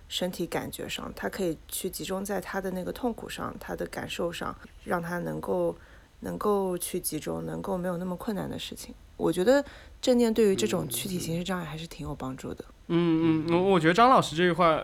[0.07, 5.75] 身体感觉上，他可以去集中在他的那个痛苦上，他的感受上，让他能够
[6.21, 8.95] 能够去集中，能够没有那么困难的事情。
[9.17, 9.65] 我觉得
[9.99, 12.63] 正念对于这种躯体形式障碍还是挺有帮助的。
[12.67, 14.81] 嗯嗯嗯，我我觉得张老师这句话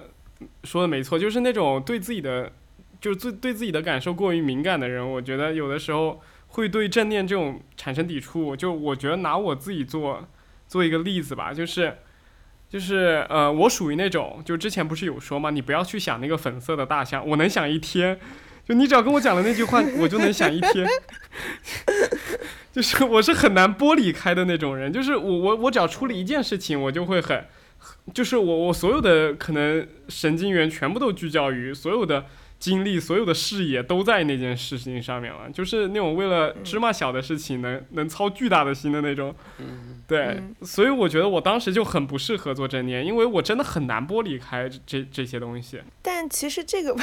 [0.66, 2.52] 说的没错，就是那种对自己的，
[3.00, 8.56] 就是对对自己的感受过于敏感的人，我觉得有的时候会对正念这种产生抵触。
[8.56, 10.28] 就我觉得拿我自己做
[10.68, 11.96] 做一个例子吧，就是
[12.70, 15.50] 就是呃，我属于那种，就之前不是有说嘛？
[15.50, 18.20] 你不要去想那个粉色的大象，我能想一天。
[18.66, 20.86] 就你只要跟我讲了那句话，我就能想一天。
[22.72, 27.46] 就是我是很难剥离开的那种人，就是我我我只要出了一件事情，我就会很。
[28.14, 32.26] 就是我，我所有的可能神经元全部都聚焦于所有的
[32.60, 35.50] 精力，所有的视野都在那件事情上面了。
[35.52, 39.34] 就是那种为了芝麻小的事情能能操巨大的心的那种。
[40.06, 45.82] 对，所以我觉得我当时就很不适合做正念，因为我真的很难剥离开这这些东西。
[46.02, 46.94] 但其实这个，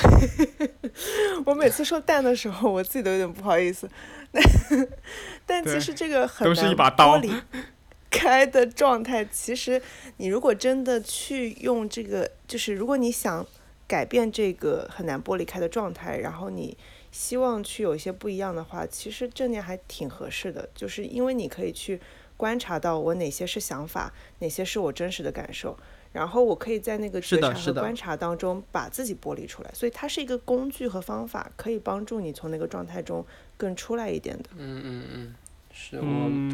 [1.46, 3.88] 我每次说淡的时候，我自己都有点不好意思。
[5.46, 7.20] 但其实这个很都是一把刀。
[8.10, 9.80] 开的状态，其实
[10.16, 13.46] 你如果真的去用这个，就是如果你想
[13.86, 16.76] 改变这个很难剥离开的状态，然后你
[17.12, 22.00] 希望去有一些不一样的话，其实正念还挺合适的，就是因为你可以去
[22.36, 25.76] 观察到我哪些是想法，哪些是我真实的感受，
[26.12, 33.24] 然后我可以在那个觉察和观察当中把自己剥离出来，所以它是一个工具和方法，可以帮助你从那个状态中
[33.56, 34.50] 更出来一点的。
[34.56, 35.34] 嗯嗯嗯。
[35.82, 36.04] 是我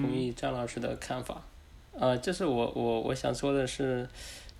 [0.00, 1.42] 同意张老师的看法，
[1.98, 4.08] 啊，就是我我我想说的是，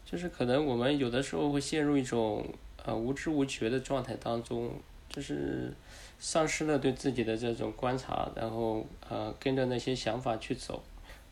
[0.05, 2.45] 就是可能我们有的时候会陷入一种
[2.85, 4.73] 呃无知无觉的状态当中，
[5.09, 5.73] 就是
[6.19, 10.83] 丧失了对自己的这种观察，然后呃跟着那些想法去走。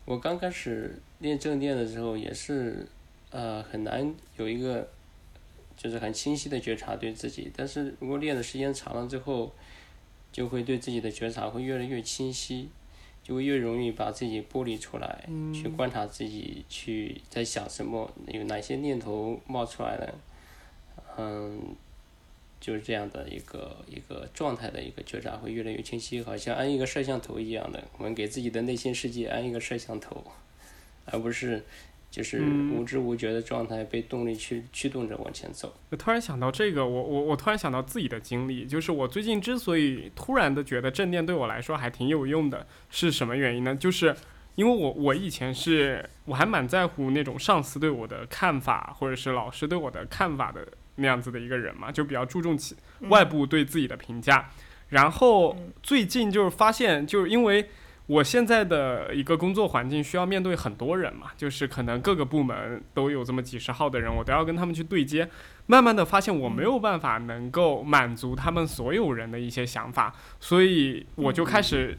[0.05, 2.87] 我刚开始练正念的时候也是
[3.31, 4.87] 呃很难有一个
[5.75, 9.51] 就是很清晰的觉察对自己，但是如果练的时间长了之后，
[10.31, 12.69] 就会对自己的觉察会越来越清晰。
[13.25, 20.13] 就会越容易把自己剥离出来，去观察自己去在想什么，有哪些念头冒出来了，
[21.17, 21.75] 嗯，
[22.61, 30.23] 就是这样的一个一个状态的一个觉察会越来越清晰，好像安一个摄像头一样的，我们给自己的内心世界安一个摄像头，
[31.05, 31.65] 而不是
[32.15, 35.73] 就是无知无觉的状态被动力驱驱动着往前走。
[35.89, 43.75] 我突然想到这个，我我我突然想到自己的经历，就是我最近之所以突然的觉得正念对我来说还挺有用的，是什么原因呢？
[43.75, 44.15] 就是
[44.55, 52.77] 因为我我以前是我还蛮在乎那种上司对我的看法，或者是老师对我的看法的那样子的一个人嘛，就比较注重其
[53.09, 54.49] 外部对自己的评价。
[54.87, 57.67] 然后最近就是发现，就是因为
[58.07, 65.27] 我现在的一个工作环境需要面对很多人嘛，就是可能各个部门都有这么几十号的人，我都要跟他们去对接。
[65.65, 71.97] 慢慢的发现我没有办法能够满足他们所有人的一些想法，所以我就开始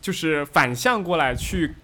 [0.00, 1.74] 就是反向过来去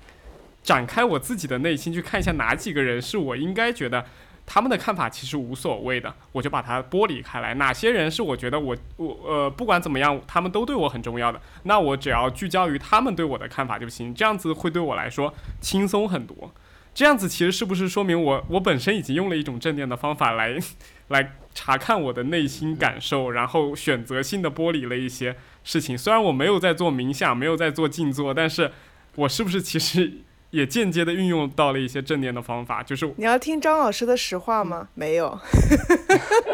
[0.63, 4.05] 展开我自己的内心，去看一下哪几个人是我应该觉得。
[4.53, 7.55] 他们的看法其实无所谓的，我就把它剥离开来。
[7.55, 14.13] 哪些人是我觉得我我呃不管怎么样，他们都对我很重要的，那我只要聚焦于他们对我的看法就行。
[14.13, 16.53] 这样子会对我来说轻松很多。
[16.93, 20.59] 这样子其实是不是说明我我本身已经用了一种正念的方法来
[21.07, 25.97] 来查看我的内心感受，然后选择性的剥离了一些事情。
[25.97, 28.73] 虽然我没有在做冥想，没有在做静坐，但是
[29.15, 30.23] 我是不是其实？
[30.51, 34.89] 也间接的运用到了一些正念的方法，就是你要听张老师的实话吗？
[34.95, 35.39] 没有，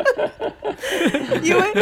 [1.43, 1.73] 因为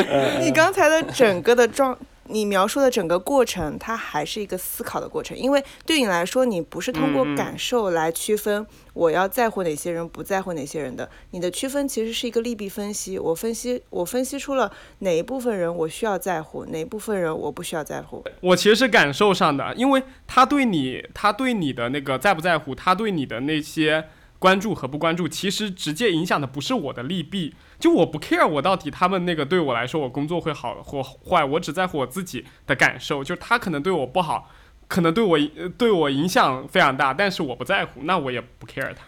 [0.41, 1.97] 你刚才的整个的状。
[2.29, 11.09] 你描述的整个过程，它还是一个思考的过程，因为对你来说，你不是通过感受来区分我要在乎哪些人，不在乎哪些人的。
[11.33, 13.19] 你的区分其实是一个利弊分析。
[13.19, 18.25] 我分析，我分析出了哪一部分人我需要在乎，哪一部分人我不需要在乎。
[18.41, 24.09] 我其实是感受上的，因为他对你，他对你的那个在不在乎，他对你的那些
[24.39, 27.55] 关注和不关注，其实直接影响的不是我的利弊。
[27.85, 33.23] 就我不 care 我到底他们那个对我来说我工作会好或坏，我只在乎我自己的感受。
[33.23, 34.49] 就他可能对我不好，
[34.89, 35.39] 可能对我
[35.77, 39.05] 对我影响非常大，但是我不在乎，那我也不 care 他。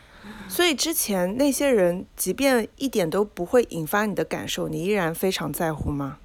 [0.46, 6.18] 所以之前那些人，即便一点都不会引发你的感受，你依然非常在乎吗？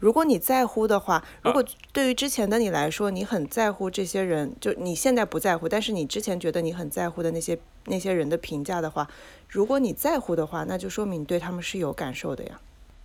[0.00, 9.06] 如果你在乎的话，如果对于之前的你来说，你很在乎这些人，就你现在不在乎，但是你之前觉得你很在乎的那些那些人的评价的话，
[9.52, 12.60] 如果你在乎的话，那就说明你对他们是有感受的呀。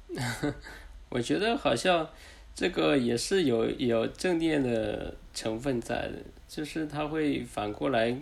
[1.11, 2.09] 我觉得好像
[2.55, 6.13] 这个也是有有正念的成分在的，
[6.47, 8.17] 就是他会反过来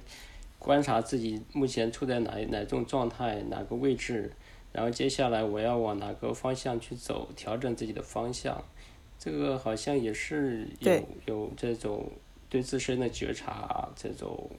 [0.58, 4.32] 观察自己目前处在哪哪种状态，哪个位置。
[4.72, 8.60] 然后接下来我要往哪个方向去走，调整自己的方向，
[9.20, 12.12] 这个好像也是有有这种
[12.50, 14.50] 对自身的觉察，这种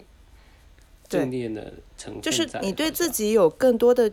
[1.09, 4.11] 正念的成分就是你对自己有更多的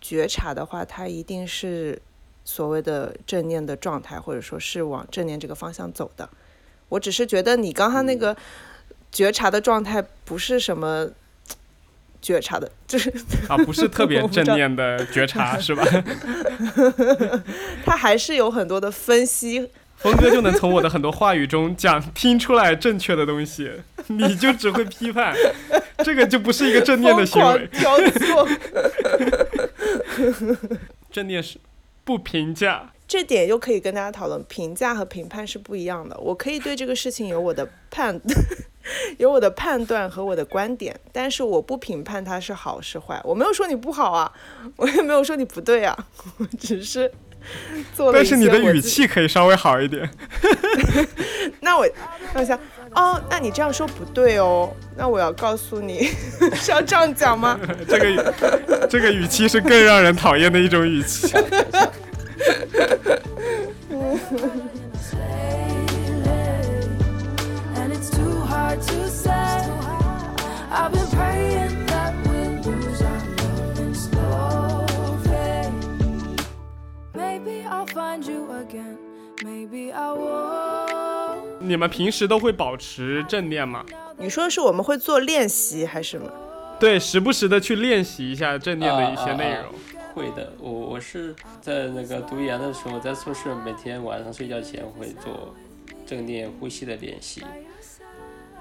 [0.00, 2.00] 觉察的话，它一定是
[2.44, 6.28] 所谓的正念的状态，或者说是往正念这个方向走的。
[6.88, 8.36] 我只是觉得你刚刚那个
[9.10, 11.10] 觉察的状态不是什么。
[12.24, 13.12] 觉察的，就是
[13.48, 15.84] 啊，不是特别 正念的觉察，是吧？
[17.84, 19.70] 他还是有很多的分析。
[19.96, 23.70] 峰哥就能从我的很多话语中讲听出来正确的东西，
[24.08, 25.34] 你就只会批判，
[25.98, 27.68] 这个就不是一个正念的行为。
[31.10, 31.58] 正念是
[32.04, 32.90] 不评价。
[33.06, 36.18] 这点又可以跟大家讨论，评价和评判是不一样的。
[36.18, 38.20] 我可以对这个事情有我的判。
[39.16, 43.18] 有我的判断和我的观点，但是我不评判它是好是坏。
[43.24, 44.30] 我没有说你不好啊，
[44.76, 45.96] 我也没有说你不对啊，
[46.36, 47.10] 我只是
[47.94, 48.12] 做了。
[48.14, 50.08] 但是你的语气可以稍微好一点。
[51.60, 51.86] 那我
[52.32, 52.58] 那我想
[52.94, 54.70] 哦，那你这样说不对哦。
[54.96, 56.08] 那我要告诉你，
[56.54, 57.58] 是要这样讲吗？
[57.88, 58.34] 这个
[58.88, 61.32] 这个语气是更让人讨厌的一种语气。
[81.60, 83.84] 你们平时都会保持正念吗？
[84.16, 86.30] 你说的是我们会做练习还是什么？
[86.78, 89.72] 对，时不时的去练习一下正念的一些内容。
[90.14, 95.54] 会的，我我是在那个读研的时候，在宿舍每天晚上睡觉前会做
[96.06, 97.42] 正念呼吸的练习。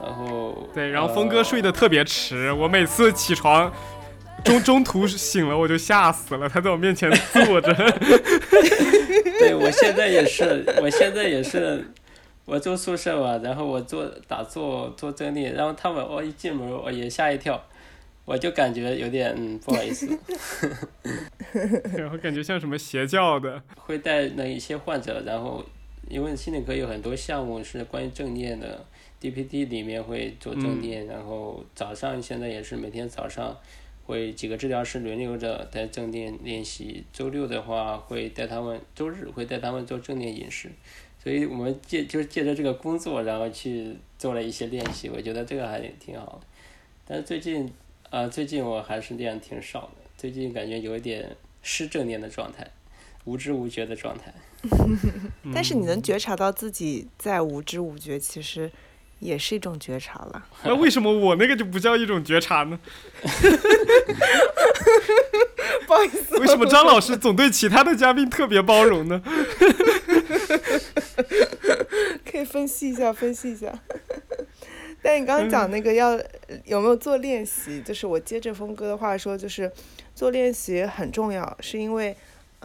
[0.01, 3.71] 然后对，然后峰哥睡得特别迟，我每次起床
[4.43, 6.47] 中中途醒了，我就吓死了。
[6.47, 7.73] 他在我面前坐着。
[9.39, 11.85] 对，我现在也是，我现在也是，
[12.45, 17.61] 我住宿舍嘛，然后我做打坐做正念，然后他们我一进门我也吓一跳，
[18.25, 20.07] 我就感觉有点嗯不好意思。
[21.97, 23.61] 然后感觉像什么邪教的。
[23.75, 25.63] 会带那一些患者，然后
[26.09, 28.85] 因为心理科有很多项目是关于正念的。
[29.21, 33.57] DPD 里面会做正念，然后早上现在也是每天早上
[34.05, 37.03] 会几个治疗师轮流着在正念练习。
[37.13, 40.69] 周六的话会带他们，周日会带他们做正念饮食。
[41.23, 45.09] 所以我们借就是借着这个工作，然后去做了一些练习。
[45.09, 46.47] 我觉得这个还挺好的。
[47.05, 47.71] 但是最近
[48.09, 50.09] 啊，最近我还是练挺少的。
[50.17, 52.67] 最近感觉有一点失正念的状态，
[53.23, 54.33] 无知无觉的状态。
[55.53, 58.71] 但是你能觉察到自己在无知无觉，其实。
[59.23, 60.45] 也是一种觉察了。
[60.63, 62.77] 那为什么我那个就不叫一种觉察呢？
[65.87, 66.37] 不好意思。
[66.39, 69.21] 为什么张老师总对其他的嘉宾特别包容呢？
[72.29, 73.73] 可以分析一下，分析一下。
[75.01, 76.19] 但你刚刚讲那个要
[76.65, 79.71] 有没有做练习，就是我接着峰哥的话说，就是
[80.15, 82.15] 做练习很重要，是因为。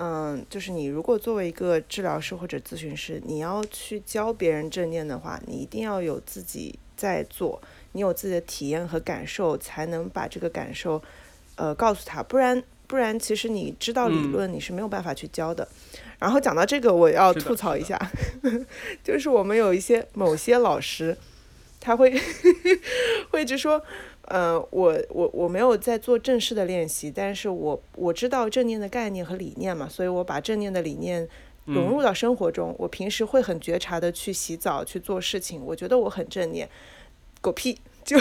[0.00, 7.60] 嗯，就是你如果作为一个治疗师或者咨询师，你要去教别人正念的话，你一定要有自己在做，
[7.92, 11.02] 你有自己的体验和感受，才能把这个感受，
[11.56, 12.22] 呃，告诉他。
[12.22, 15.66] 不然，不然，其实你知道理论，你是没有办法去教的。
[16.20, 18.00] 然后讲到这个，我要吐槽一下，
[19.02, 21.16] 就是我们有一些某些老师，
[21.80, 22.14] 他会
[23.30, 23.82] 会一直说。
[24.28, 31.26] 呃，我我我没有在做正式的练习，但是我我知道正念的概念和理念嘛，所以我把正念的理念
[31.64, 32.74] 融入到生活中。
[32.78, 36.68] 我平时会很觉察的去洗澡去做事情，我觉得我很正念。
[37.40, 37.78] 狗屁！
[38.04, 38.18] 就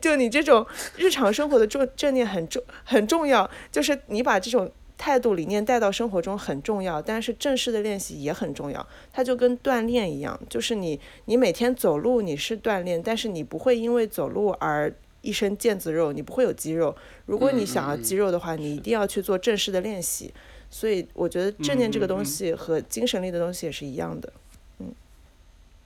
[0.00, 0.66] 就你这种
[0.96, 4.68] 日常生活的正正念很重很重要，就是你把这种
[4.98, 8.84] 态度理念带到生活中很重要，但是正式的练习也很重要。
[9.12, 14.92] 它就跟锻炼一样，就是你你每天走路你是锻炼，但是你不会因为走路而
[15.24, 16.94] 一身腱子肉，你不会有肌肉。
[17.26, 20.32] 如果你想要肌肉的话，你一定要去做正式的练习。
[20.70, 24.32] 所以我觉得正念这个东西和精神力的东西也是一样的。
[24.78, 24.92] 嗯。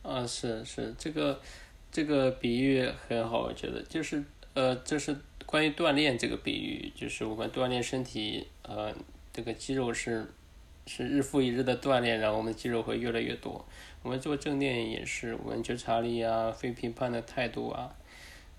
[0.02, 1.40] 啊，是是，这个
[1.92, 4.24] 这个比喻很好，我觉得就是
[4.54, 5.14] 呃，就是
[5.44, 8.92] 关于锻炼这个比喻，就是我们锻炼身体，呃，
[9.32, 10.26] 这个肌肉是
[10.86, 13.64] 是日复一日的锻炼，然后我们肌肉会越来越多。
[14.02, 17.94] 我们做正念也是，我们觉察力啊，非评判的态度啊。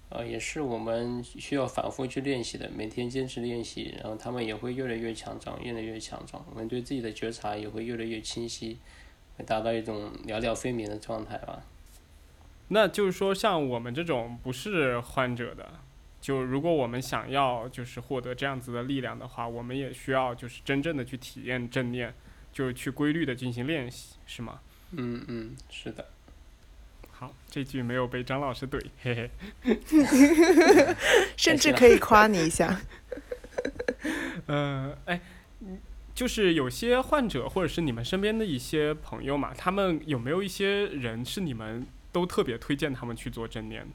[0.09, 6.43] 呃，也是我们需要反复去练习的，每天坚持练习，然后他们也会越来越强壮，越来越强壮。
[6.49, 8.79] 我们对自己的觉察也会越来越清晰，
[9.37, 11.61] 会达到一种了了分明的状态吧。
[12.69, 15.79] 那就是说，像我们这种不是患者的，
[16.19, 22.13] 就如果我们想要就是获得这样子的力量的话，我们也需要就是真正的去体验正念，
[22.51, 24.59] 就是去规律的进行练习，是吗？
[24.91, 26.05] 嗯嗯，是的。
[27.19, 29.29] 好，这句没有被张老师怼，嘿嘿。
[31.35, 32.79] 甚至可以夸你一下。
[34.47, 35.19] 呃，哎，
[36.15, 43.89] 就是有些患者或者是你们身边的一些朋友嘛，他们有没有一些人是你们都特别推荐他们去做正念的？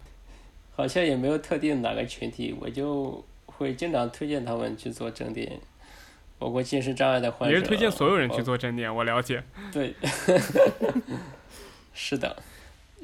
[0.76, 5.58] 好像也没有特定哪个群体，我就会经常推荐他们去做正念，
[6.38, 7.56] 包括精神障碍的患者。
[7.56, 9.42] 也是推荐所有人去做正念，我了解。
[9.72, 9.94] 对，
[11.94, 12.36] 是的。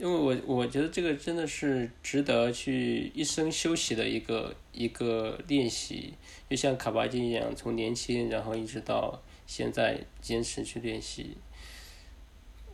[0.01, 6.15] 因为我我觉得这个真的是值得去一生休息的一个一个练习，
[6.49, 11.37] 就像卡巴金一样，从年轻然后一直到现在坚持去练习。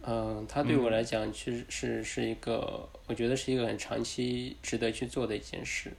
[0.02, 5.92] 嗯，他对我来讲，其实是是一个，我觉得是一个很长期值得去做的一件事。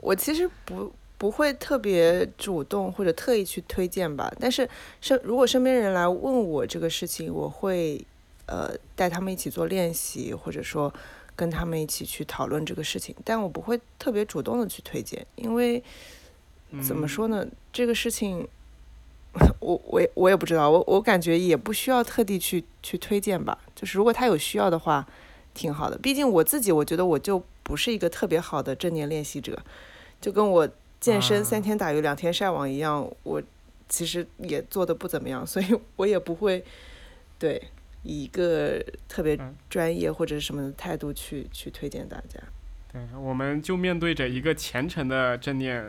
[0.00, 4.66] 我其实不不会特别主动或者特意去推荐吧，但是
[5.02, 8.02] 身如果身边人来问我这个事情，我会。
[8.52, 10.92] 呃，带他们一起做练习，或者说
[11.34, 15.82] 跟他们一起去讨论这个事情，但我不会特别主动的去推荐，因为
[16.82, 18.46] 怎么说呢，这个事情，
[19.58, 25.08] 我我也我也不知道，我我感觉也不需要特地去去推荐吧，就是如果他有需要的话，
[25.54, 25.96] 挺好的。
[25.96, 29.58] 毕竟我自己，我觉得我就不是一个特别好的正念练习者，
[30.20, 30.68] 就跟我
[31.00, 33.42] 健身三天打鱼两天晒网一样，我
[33.88, 36.62] 其实也做的不怎么样，所以我也不会
[37.38, 37.70] 对。
[38.02, 39.38] 以一个特别
[39.70, 42.40] 专业或者什么的态度去去推荐大家。
[42.92, 45.84] 对，我们就面对着一个虔诚的正念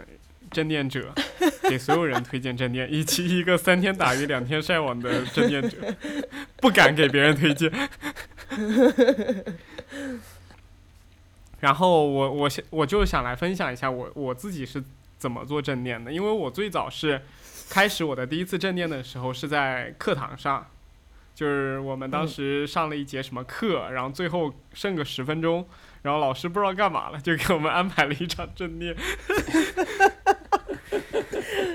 [0.51, 1.13] 正念者，
[1.63, 5.77] 给所有人推荐正念，以及一个三天打鱼两天晒网的正念者，
[6.57, 7.71] 不敢给别人推荐。
[11.59, 14.83] 然后我我想我就想来分享一下我我自己是
[15.17, 17.21] 怎么做正念的，因为我最早是
[17.69, 20.67] 开始我的第一次正念的时候是在课堂上。
[21.35, 25.67] 就是我们当时上了一节什么课，然后最后剩个十分钟，
[26.03, 28.95] 然后老师不知道干嘛了，就给我们安排了一场正念。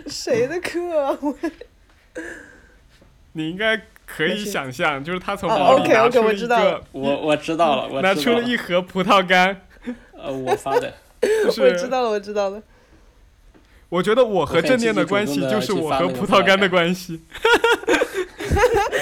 [0.07, 1.19] 谁的课？
[3.33, 9.67] 你应该可以想象，就是他从包里拿出了一个，我我知道了，拿出了一盒葡萄干。
[10.13, 10.95] 呃，我发的。
[11.21, 12.63] 我知道了，我知道了。
[13.89, 17.23] 我觉得我和正念的关系就是我和葡萄干的关系。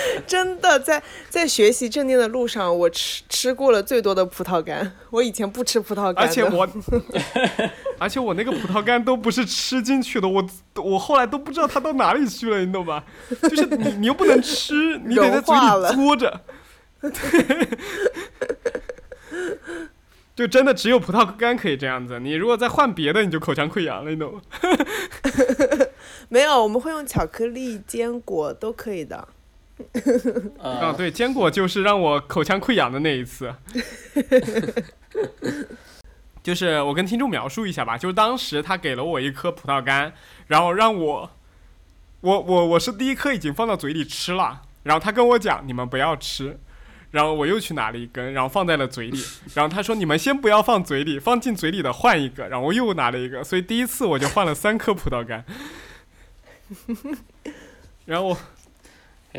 [0.26, 4.92] 真的，在在学习正念的路上，我吃吃过了最多的葡萄干。
[5.10, 6.68] 我以前不吃葡萄干而且我，
[7.98, 13.04] 而且我那个葡萄干都不是吃进去的，我我后来都不知道它到哪里去了，你懂吧？
[13.42, 15.60] 就是你你又不能吃，你得在嘴里
[15.94, 16.40] 嘬着。
[20.34, 24.40] 就真的只有葡萄干可以这样子，你如果再换别的，你就口腔溃疡了，你懂吗？
[26.28, 29.26] 没有，我们会用巧克力、坚果都可以的。
[30.58, 33.54] 啊，对，坚果就是让我口腔溃疡的那一次。
[36.42, 40.12] 就是我跟听众描述一下吧，就是当时他给了我一颗葡萄干，
[40.46, 41.30] 然后让我，
[42.20, 46.58] 我我我是第一颗已经放到嘴里吃了，然后他跟我讲你们不要吃。
[47.12, 49.24] 然后我又去拿了一根，然后放在了嘴里。
[49.54, 55.42] 然后他说：“你们先不要放嘴里，放进嘴里的换一个。”然后我又拿了一个，所以第一次我就换了三颗葡萄干。
[58.04, 58.36] 然后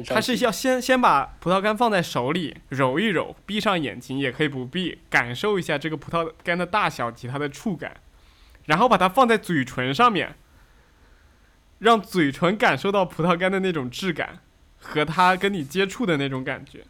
[0.03, 7.97] 他是要先先把葡萄干放在手里揉一揉，闭上眼睛也可以不闭，感受一下这个葡萄干的大小及它的触感，
[8.65, 10.35] 然后把它放在嘴唇上面，
[11.79, 14.39] 让嘴唇感受到葡萄干的那种质感
[14.79, 16.83] 和它跟你接触的那种感觉。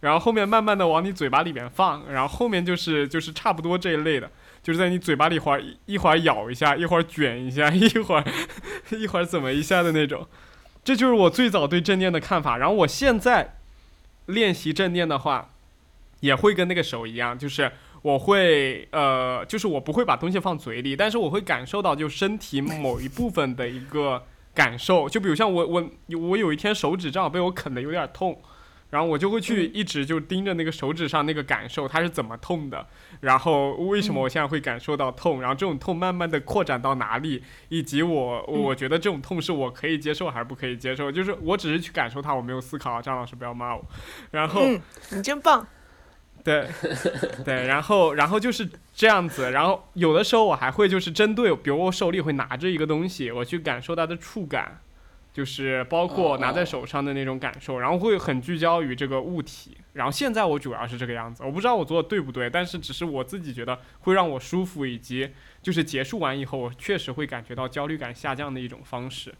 [0.00, 4.30] 然后后面慢慢的往你嘴巴里面放，然后后面就是就是差不多这一类的，
[4.62, 8.24] 就是在你嘴巴里会儿一会儿咬一下，一会儿卷一下，一会儿
[8.92, 10.28] 一会儿怎么一下的那种，
[10.84, 12.58] 这就是我最早对正念的看法。
[12.58, 13.56] 然后我现在
[14.26, 15.50] 练习正念的话，
[16.20, 17.72] 也会跟那个手一样，就是
[18.02, 24.22] 我会呃，就是我不会把东西放嘴里，但是我会感受到就身体某一部分的一个
[24.54, 28.38] 感受，就比如像我我我有一天手指正好被我啃的有点痛。
[28.90, 32.86] 然后我就会去一直就盯着那个手指上那个感受，它是怎么痛的，
[33.20, 43.84] 然后为什么我现在会感受到痛，然后这种痛慢慢的扩展到哪里，以及我我觉得这种痛是我可以接受还是不可以接受，就是我只是去感受它，我没有思考，张老师不要骂我。
[44.30, 44.62] 然后
[45.10, 45.66] 你真棒。
[46.44, 46.68] 对
[47.42, 54.80] 对，然后然后就是这样子，然后有的时候我还会就是针对，比如我手里会拿着一个东西，我去感受它的触感。
[55.34, 59.76] 就是包括拿在手上的那种感受，然后会很聚焦于这个物体。
[59.92, 65.28] 然后现在我主要是这个样子，我不知道我做的对不对，但是只是我自己觉得会让我舒服，以及
[65.60, 69.34] 就是结束完以后，我确实会感觉到焦虑感下降的一种方式。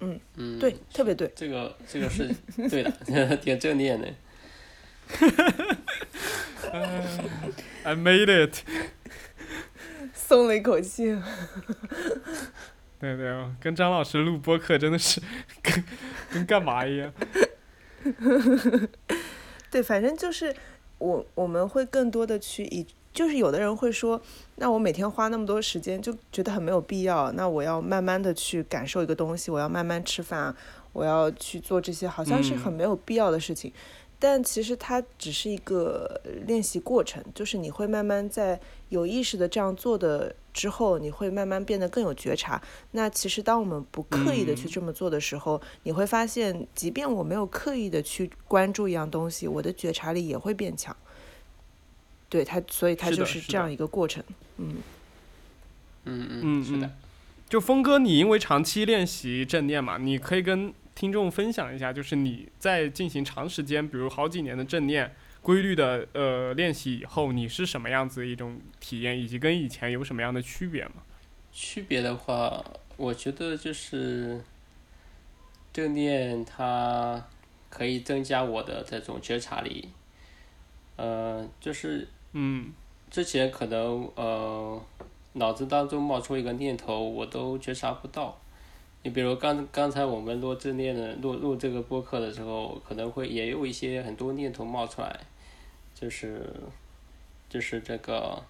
[0.00, 2.32] 嗯嗯，对，特别对，这个这个是
[2.68, 4.08] 对的， 挺正念的。
[7.84, 8.62] I made it，
[10.12, 11.16] 松了一口气。
[12.98, 13.30] 对对，
[13.60, 15.20] 跟张老师录播课真的是
[15.62, 15.84] 跟
[16.32, 17.12] 跟干嘛一样。
[19.70, 20.54] 对，反正就是
[20.98, 24.20] 我我们会更多的去以，就是有的人会说，
[24.54, 27.30] 那我每天花那么多时间，就觉得很没有必要。
[27.32, 30.54] 那我要慢慢的去感受一个东西，我要慢慢吃饭，
[30.92, 33.72] 我要去做这些，好像是很没有必要的事情。
[34.18, 42.60] 但其实它只是一个练习过程，就是你会慢慢在有意识的这样做的之后，你会慢慢变得更有觉察。
[42.92, 50.96] 那其实当我们不刻意的去这么做的时候，你会发现，即便我没有刻意的去关注一样东西，我的觉察力也会变强。
[52.30, 54.24] 对它，所以它就是这样一个过程。
[54.56, 54.76] 嗯
[56.06, 56.90] 嗯嗯，是的。
[57.48, 60.72] 就峰哥，你因为长期练习正念嘛，你可以跟。
[60.96, 65.14] 听众分享一下，就是你在进行长时间，比如好几年的正念
[65.46, 70.94] 规律的呃练习以后，你是什么样子的一种体验，以及跟以前有什么样的区别吗？
[71.52, 72.64] 区别的话，
[72.96, 74.42] 我觉得就是
[75.72, 77.24] 正念它
[77.70, 79.88] 可以增加我的这种觉察力，
[80.96, 82.72] 呃，就是嗯，
[83.08, 84.82] 之前可能呃
[85.34, 88.36] 脑子当中冒出一个念头，我都觉察不到。
[89.04, 95.20] 你比如刚刚才我们录正念的录录这个播客的时候，可能会也有一些很多念头冒出来，
[95.98, 96.44] 就是
[97.48, 98.42] 就是这个，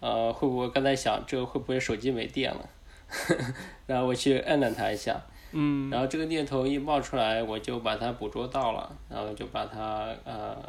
[0.00, 2.68] 呃，会不会刚才想这个会不会手机没电了？
[3.88, 5.18] 然后我去按了它一下，
[5.52, 10.62] 嗯，然后这个念头一冒出来，我就把它捕捉到了，然后就把它呃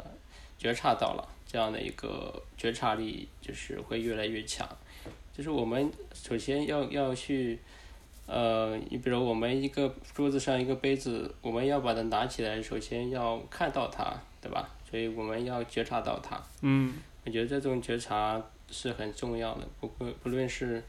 [0.56, 4.66] 觉察到了，这样的一个觉察力就是会越来越强。
[5.36, 7.58] 就是我们首先要要去。
[8.26, 14.66] 呃，你比如我们一个桌子上一个杯子，我们要把它拿起来，首先要看到它，对吧？
[14.94, 16.40] 所以我们要觉察到它。
[16.60, 16.94] 嗯。
[17.24, 18.40] 我觉得这种觉察
[18.70, 20.80] 是很重要的，不过不论是，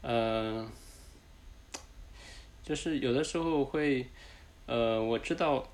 [0.00, 0.66] 呃，
[2.62, 4.06] 就是有的时候会，
[4.64, 5.68] 呃，我知道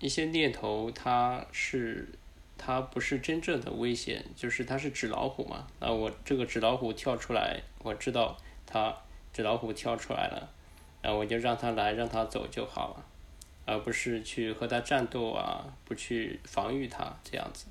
[0.00, 2.08] 一些念头它是
[2.56, 5.68] 它不是真正的危险，就是它是纸老虎嘛。
[5.78, 8.36] 那我这个纸老虎跳出来，我知道
[8.66, 8.92] 它。
[9.30, 10.50] 纸老虎跳出来了，
[11.00, 13.04] 然后我就让它来，让它走就好了，
[13.68, 17.66] 而不是去和他战斗啊，不去防御他这样子。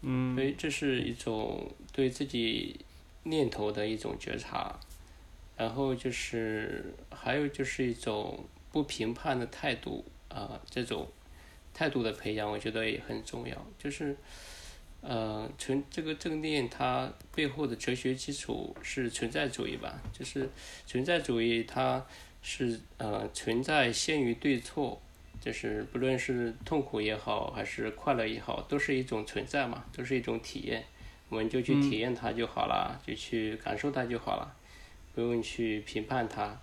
[0.00, 2.80] 嗯，所以这是一种对自己
[3.24, 4.80] 念头的一种觉察，
[5.58, 11.06] 然后就是还有就是一种不评判的态度啊，这种
[11.74, 13.66] 态度的培养，我觉得也很重要。
[13.78, 14.16] 就是，
[15.02, 20.00] 呃，存这个正念它背后的哲学基础是存在主义吧？
[20.18, 20.48] 就是
[20.86, 22.04] 存在主义，它
[22.44, 25.00] 是呃存在先于对错。
[25.40, 30.82] 就是不论是痛苦也好，还是快乐也好，都是一种存在嘛，都是一种体验。
[31.28, 34.56] 我们就去体验它就好了，就去感受它就好了，
[35.14, 36.58] 不用去评判它。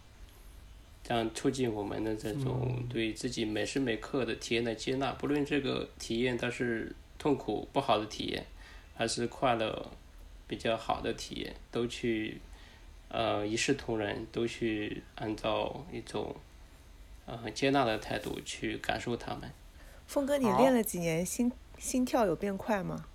[1.04, 8.44] 这样促进我们的这种对自己每时每刻的体验的接纳，不论这个体验它是痛苦不好的体验，
[8.96, 9.92] 还是快乐
[10.48, 12.42] 比较好的体验，都去
[13.12, 16.36] 呃一视同仁，都去按照一种。
[17.28, 19.44] 呃，接纳的态度去感受他们。
[20.08, 23.06] 峰哥，你练了几年，心心跳有变快吗？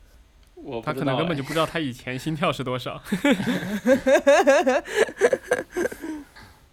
[0.54, 3.02] 我他可能根本就不知道他以前心跳是多少。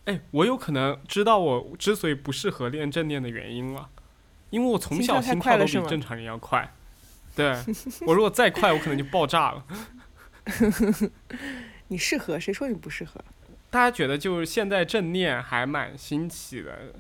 [0.06, 3.90] 哎，我有可能知道我之所以不适合练正念的原因了，
[4.52, 6.72] 因为我从小心跳都比正常人要快。
[7.36, 7.58] 对，
[8.06, 9.66] 我如果再快，我可能就爆炸了。
[11.94, 12.40] 你适合？
[12.40, 13.24] 谁说你不适合？
[13.70, 16.94] 大家觉得就是现在正念还蛮新奇的。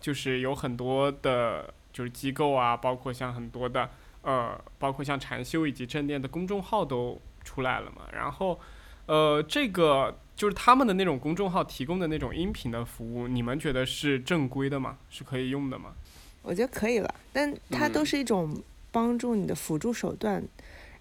[0.00, 3.90] 就是有很多的，就是机构啊，包括像很多的，
[4.22, 8.08] 呃，包括像禅修以及正念的公众号都出来了嘛。
[8.14, 8.58] 然后，
[9.04, 14.96] 呃，这个就是他们的那种公众号提供的那种音频的服务，你们觉得是正规的吗？
[15.10, 15.92] 是可以用的吗？
[16.40, 18.56] 我觉得可以了，但它都是一种
[18.90, 20.42] 帮助你的辅助手段。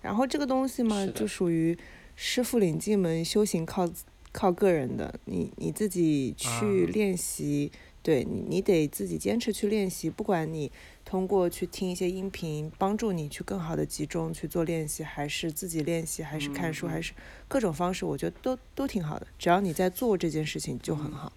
[0.02, 1.78] 然后这个东西嘛，就属于
[2.22, 3.90] 师傅领进门，修行靠
[4.34, 7.72] 靠个人的，你你自己去练习。
[8.02, 10.10] 对你，你得自己坚持去练习。
[10.10, 10.70] 不管你
[11.06, 17.14] 通过去听一些音频，帮助你去更好的集中去做练习，还是自己练习，还是看书，还是
[17.48, 19.26] 各种方式，我觉得都都挺好的。
[19.38, 21.32] 只要你在做这件事情就很好。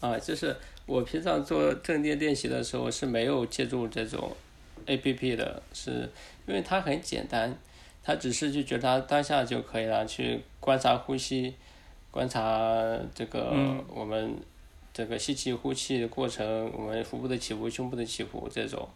[0.00, 0.54] 啊，就是
[0.84, 4.36] 我平常做正念练习的时候是没有借助这种
[4.84, 6.10] A P P 的，是
[6.46, 7.56] 因为它很简单，
[8.10, 11.54] 它只是去觉察当下就可以了，去观察呼吸，
[12.10, 13.54] 观察这个
[13.88, 14.34] 我们。
[14.92, 18.86] 这个吸气、呼气的过程，我们腹部的起伏、胸部的起伏，这种，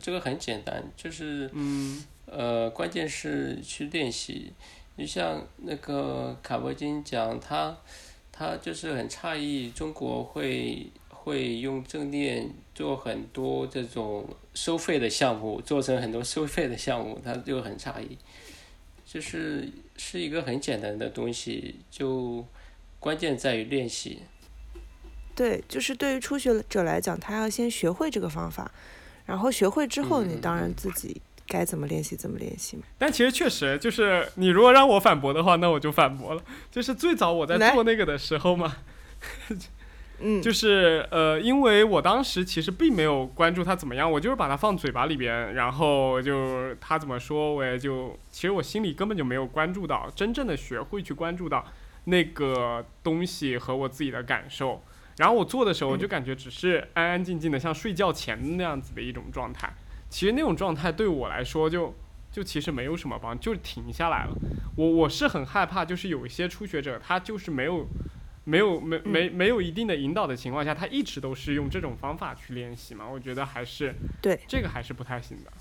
[0.00, 1.50] 这个很简单，就是，
[2.26, 4.52] 呃，关键是去练习。
[4.94, 7.76] 你像那个卡波金讲，他，
[8.30, 18.16] 他就是很诧异，中国会会用正念做很多这种收费的项目，做成很多收费的项目，他就很诧异。
[19.12, 22.42] 就是是一个很简单的东西，就
[22.98, 24.22] 关键在于练习。
[25.34, 28.72] 对，就是对于初学者来讲，他要先学会这个方法，
[29.26, 32.84] 然后学会之后，你当然自己该怎么练习怎么练习嘛。
[32.96, 36.42] 但其实确实，就是你如果让我反驳的话，那我就反驳了。
[36.70, 38.78] 就是最早我在做那个的时候嘛，
[40.20, 51.64] 嗯，就是呃，因为我当时其实并没有关注他怎么样，我就是把它放嘴巴里边，然后就他怎么说，我也就其实我心里根本就没有关注到，真正的学会去关注到
[52.04, 54.82] 那个东西和我自己的感受。
[55.18, 59.72] 然后我做的时候，我就感觉只是安安静静的，像睡觉前那样子的一种状态。
[60.08, 61.94] 其实那种状态对我来说，就
[62.30, 64.32] 就其实没有什么帮，就停下来了。
[64.76, 67.86] 我我是很害怕，就是有一些初学者，他就是没有
[68.44, 73.08] 没有没没没有一定的引导的情况下，他一直都是用这种方法去练习嘛。
[73.08, 75.52] 我觉得还是对这个还是不太行的。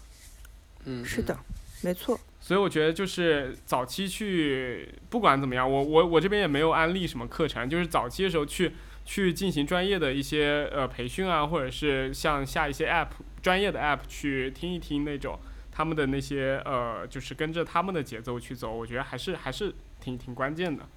[0.86, 1.38] 嗯，是的，
[1.84, 2.19] 没错。
[2.39, 8.71] 所以我觉得就是早期去，不管怎么样，我我我这边也没有安利什么课程，就是早期的时候去。
[9.03, 13.07] 去进行专业的一些呃培训啊，或者是像下一些 app
[13.41, 15.39] 专业的 app 去听一听那种
[15.71, 20.88] 他们的那些呃，就是跟着他们的节奏去走，我觉得还是还是挺挺关键的。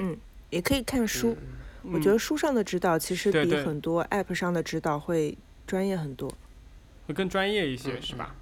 [0.00, 0.16] 嗯，
[0.50, 1.36] 也可以看书，
[1.82, 5.36] 我觉得书上的指导其实比很多 app 上的指导会
[5.66, 6.32] 专业很多，
[7.06, 8.34] 会更专业一些，是吧？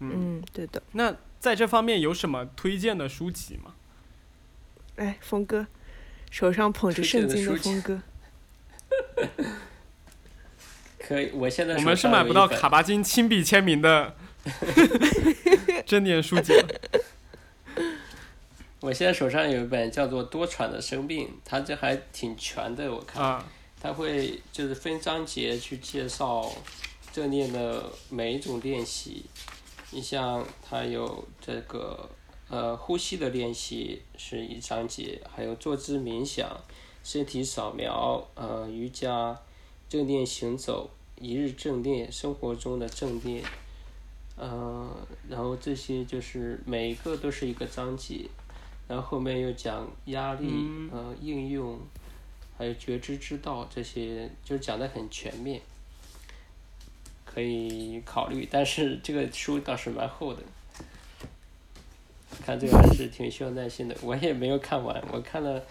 [0.00, 0.82] 嗯，对的。
[0.92, 3.74] 那在这方面有什么推荐的书籍吗？
[4.96, 5.66] 哎，峰哥。
[6.28, 8.02] 手上捧着圣经的峰哥，
[10.98, 11.30] 可以。
[11.30, 14.16] 我现在我们是买不到卡巴金亲笔签名的
[15.86, 16.52] 正念书籍。
[18.86, 22.88] 我现在手上有一本叫做《多舛的生病》，它这还挺全的。
[22.88, 23.44] 我看，
[23.80, 26.48] 它会就是分章节去介绍
[27.12, 29.24] 正念的每一种练习。
[29.90, 32.08] 你像它有这个。
[32.48, 36.48] 呃，呼吸的练习是一章节，还有坐姿冥想，
[37.02, 39.36] 身体扫描，呃，瑜伽，
[39.88, 40.88] 正念行走，
[41.20, 43.42] 一日正念，生活中的正念，
[44.36, 44.88] 呃，
[45.28, 48.28] 然后这些就是每一个都是一个章节，
[48.88, 50.46] 然后后面又讲压力，
[50.92, 51.78] 呃，应用，
[52.56, 55.60] 还有觉知之道这些，就讲的很全面，
[57.24, 60.42] 可以考虑，但是这个书倒是蛮厚的。
[62.44, 65.62] 看这个还是挺需要耐心的，我也没有看完，我看了，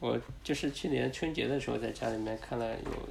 [0.00, 3.08] 我就是去年春节的时候在家里面看了有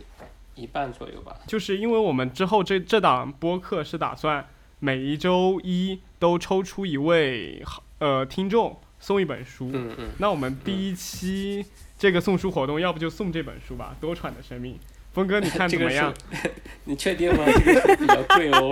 [0.53, 1.39] 一半左右吧。
[1.47, 4.47] 就是因为我们之后这这档播客是打算
[4.79, 7.63] 每一周一都抽出一位
[7.99, 10.09] 呃听众送一本书，嗯嗯。
[10.17, 11.65] 那我们第一期
[11.97, 14.73] 这个送书活动，要不就送这本书吧，《多舛的生命》。
[15.13, 16.13] 峰哥，你看 怎么样？
[16.85, 17.43] 你确定吗？
[17.45, 18.71] 这个书比较贵哦。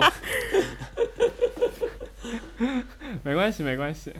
[3.24, 4.14] 没关系，没关系。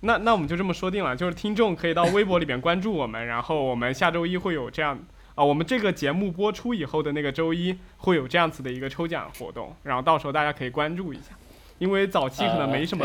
[0.00, 4.98] 那那我们就这么说定了，就是听众可以到微博里边关注我们，然后我们下周一会有这样
[5.34, 11.30] 啊，我们这个节目播出以后的那个周一会有这样子的一个抽奖活动，然后到时候大家可以关注一下。
[11.78, 13.04] 因为早期可能没什么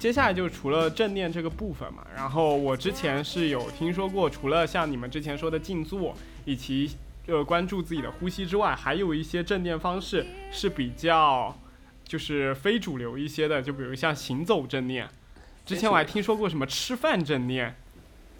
[0.00, 6.90] 接下来就除了正念这个部分嘛，然后我之前是有听说过，除了像你们之前说的静坐以及
[7.26, 11.54] 呃关注自己的呼吸之外，还有一些正念方式是比较
[12.02, 15.06] 就是非主流一些的，就比如像行走正念。
[15.66, 17.76] 之前我还听说过什么吃饭正念，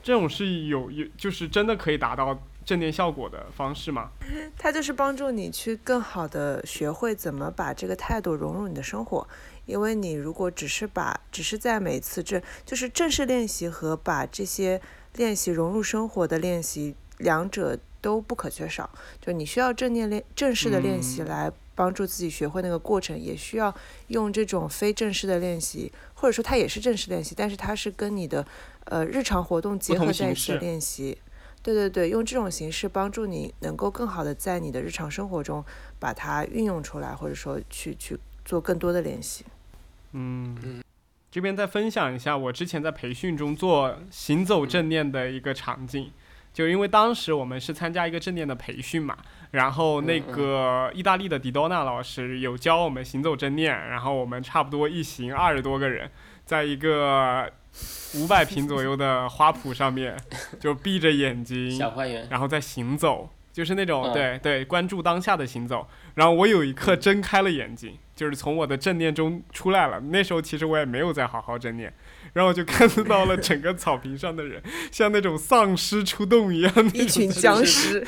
[0.03, 2.43] 这种是有有就是真的可以达到。
[2.63, 4.11] 正念效果的方式吗？
[4.57, 9.27] 它就是帮助你去更好的学会怎么把这个态度融入你的生活。
[9.71, 14.83] 因为你如果只是把，只是在每次正，就是正式练习和把这些
[15.15, 18.91] 练习融入生活的练习，两者都不可缺少。
[19.21, 23.75] 就你需要正念练正式的练习来帮助自己学会那个过程，也需要
[24.09, 28.45] 用这种非正式的练习，或者说它也是正式练习，但是它是跟你的
[28.87, 31.17] 呃日常活动结合在一起的练习。
[31.63, 35.63] 对对对，用这种形式帮助你能够更好的在你的日常生活中
[35.99, 39.45] 把它运用出来，或者说去去做更多的练习。
[40.13, 40.83] 嗯，
[41.31, 46.11] 这边再分享一下我之前在培训中做行走正念的一个场景，
[46.53, 49.17] 就因为当时我们是参加一个正念的培训嘛，
[49.51, 56.11] 然后那个意大利的迪多纳老师有教我们行走正念，然后我们差不多一行二十多个人，
[56.45, 57.51] 在一个。
[58.17, 60.17] 五百平左右的花圃上面，
[60.59, 65.87] 就闭着眼睛，小花园，然后在行走，就是那种对对，关注当下的行走。
[66.15, 70.01] 然后我有一刻睁开了眼睛，就是从我的正念中出来了。
[70.01, 71.93] 那时候其实我也没有在好好正念，
[72.33, 78.05] 然后我就看到了整个草坪上的人， 像那种丧尸出动一样，一群僵尸。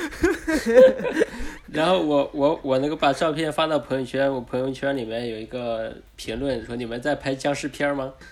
[1.72, 8.12] 然后我我我那个把照片发到朋友圈，我朋友圈里面有一个评论说：“你们在拍僵尸片吗？”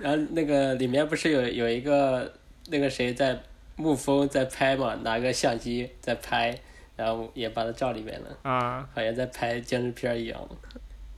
[0.00, 2.32] 然后那个里面不是有有一个
[2.68, 3.40] 那个谁在
[3.76, 6.58] 沐风在拍嘛，拿个相机在拍，
[6.96, 10.40] 然后也把它照里面了啊，好像在拍僵尸片一样。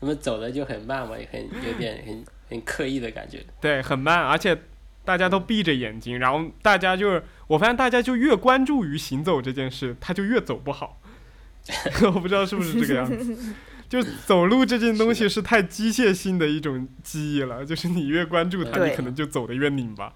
[0.00, 3.44] 他们走的就很慢嘛，也很有点很很刻意的感觉。
[3.60, 4.58] 对，很慢，而且。
[5.04, 11.00] 大家都闭着眼睛，然后大家就是，我发现大家就越关注于行走这件事，他就越走不好。
[12.04, 13.54] 我不知道是不是这个样子，
[13.88, 20.12] 就走路这件东西是太机械性的一种记忆了，就是你越关注它，你可能就走得越拧巴。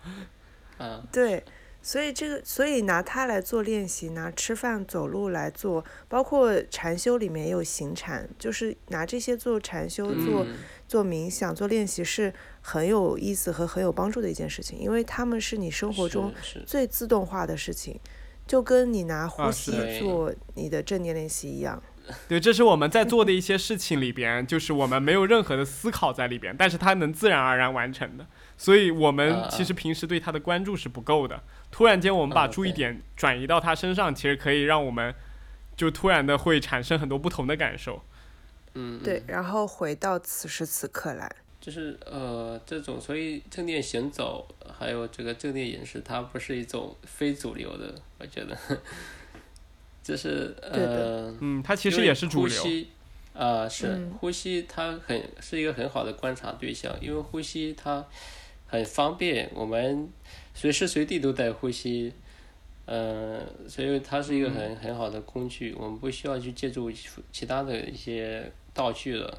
[0.76, 1.42] 嗯，对。
[1.82, 10.46] 所以这个，所以拿它来做练习，拿吃饭、走路来做，包括禅修里面也有行禅，就是拿这些做禅修、做
[10.86, 16.32] 做冥想、做练习是很有意思和很有帮助的一件事情，因为他们是你生活中
[16.64, 17.98] 最自动化的事情，
[18.46, 21.82] 就跟你拿呼吸做你的正念练习一样。
[22.28, 28.26] 对，这是我们在做的一些事情里边，就是我们没有任何的思考在里边，但是它能自然而然完成的。
[28.57, 31.42] 所以我们其实平时对他的关注是不够的。
[31.70, 35.14] 突然间，我们把注意点转移到他身上，其实可以让我们
[35.76, 38.03] 就突然的会产生很多不同的感受。
[38.74, 41.30] 嗯，对，然后回到此时此刻来，
[41.61, 44.48] 就是呃，这种所以正念行走，
[44.78, 48.57] 还有这个正念饮食，它不是一种非主流的，我觉得，
[50.03, 52.62] 就是呃，嗯，它其实也是主流。
[52.62, 52.88] 呼吸
[53.34, 58.05] 啊，是呼吸，它很是一个很好的观察对象，因为呼吸它
[58.72, 60.08] 很方便，我们。
[60.54, 62.12] 随时随地都在呼吸，
[62.84, 66.92] 呃，所以它是一个很很好的工具，我们不需要去借助
[67.32, 69.38] 其他的一些道具了。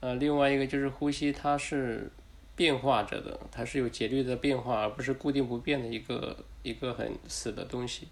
[0.00, 2.10] 呃，另外一个就是呼吸，它是
[2.54, 8.08] 变化着的，它是有节律的变化，而不是固定不变的一个一个很死的东西。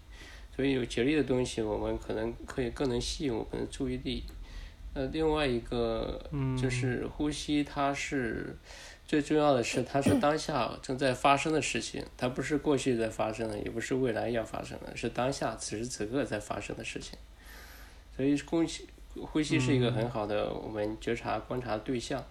[0.55, 4.23] 所以有节律的东西，我们可能可以更能吸引我们的注意力。
[4.95, 6.19] 呃，另外一个
[6.59, 8.57] 就是呼吸，它是。
[9.13, 17.15] 最重要的是， 它是当下正在发生的事情，它不是过去在发生的，也不是未来要发生的，是当下此时此刻在发生的事情。
[18.17, 18.87] 所以，呼吸
[19.21, 22.25] 呼吸是一个很好的我们觉察观察对象。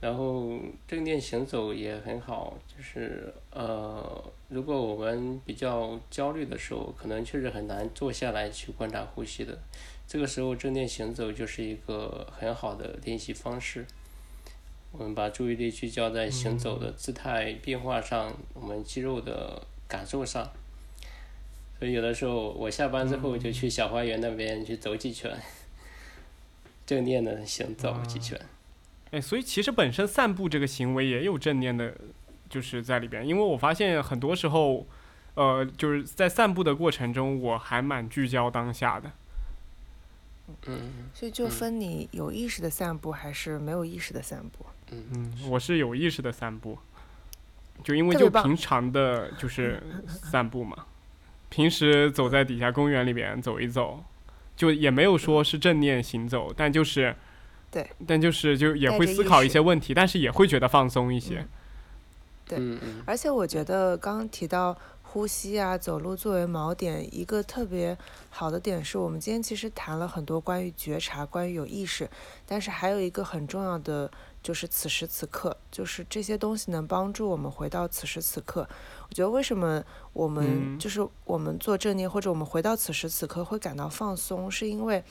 [0.00, 9.56] 然后，正念行走也很好，就是呃，如果我们比较焦虑的时候，可能确实很难坐下来去观察呼吸的。
[10.08, 13.86] 这个时候，正念行走就是一个很好的练习方式。
[14.92, 20.50] 我们把注意力聚焦在行走的姿态变化上，我们肌肉的感受上。
[21.78, 25.36] 所以有的时候我下班之后就去小花园那边去走几圈，
[26.86, 28.40] 正念的行走几圈。
[29.10, 31.94] 哎，所以其实本身散步这个行为也有正念的，
[32.48, 33.26] 就是在里边。
[33.26, 34.86] 因为我发现很多时候，
[35.34, 39.10] 呃，就是在散步的过程中，我还蛮聚焦当下的。
[40.66, 41.10] 嗯。
[41.12, 44.64] 所以就分你有意识的散步还是没有意识的散步。
[44.92, 46.78] 嗯，我是有意识的散步，
[47.82, 50.86] 就因为就平常的，就是散步嘛。
[51.48, 54.04] 平时走在底下公园里边走一走，
[54.56, 57.14] 就也没有说是正念行走，但就是，
[57.70, 61.46] 对，但就是就也会思考一些问题，但是也会觉得放松一些。
[62.46, 62.58] 对，
[63.06, 64.76] 而且我觉得刚刚提到。
[65.04, 67.94] 呼吸啊，走路作为锚点，一个特别
[68.30, 72.08] 好的点是我们今天其实谈了很多关于觉察，关于有意识，
[72.46, 74.10] 但是还有一个很重要的
[74.42, 78.68] 就是此时此刻，就是这些东西能帮助我们回到此时此刻。
[79.08, 79.82] 我觉得为什么
[80.12, 85.04] 我们就是我们做正念或者我们回到此时此刻会感到放松，是因为。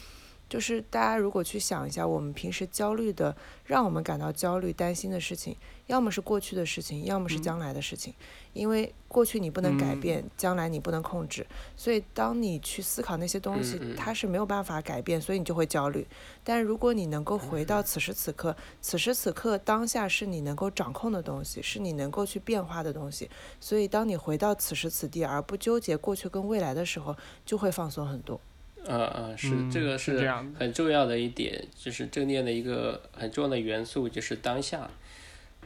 [0.51, 3.33] 就是大家如果去想一下，我们平时焦虑的，
[3.63, 5.55] 让我们感到焦虑、担心的事情，
[5.87, 8.13] 要么是过去的事情，要么是将来的事情。
[8.51, 11.47] 因为过去你不能改变，将来你不能控制，
[11.77, 16.05] 所以当你去思考那些东西，它是没有办法改变，所以你就会焦虑。
[16.43, 23.29] 但如果你能够回到此时此刻，此时此刻当下是你能够掌控的东西，是你能够去变化的东西，
[23.61, 28.37] 所以当你回到此时此地，而不纠结过去跟未来的时候，就会放松很多。
[28.85, 34.89] 呃呃，是这个是很重要的一点，就是正念的一个很重要的元素，就是当下。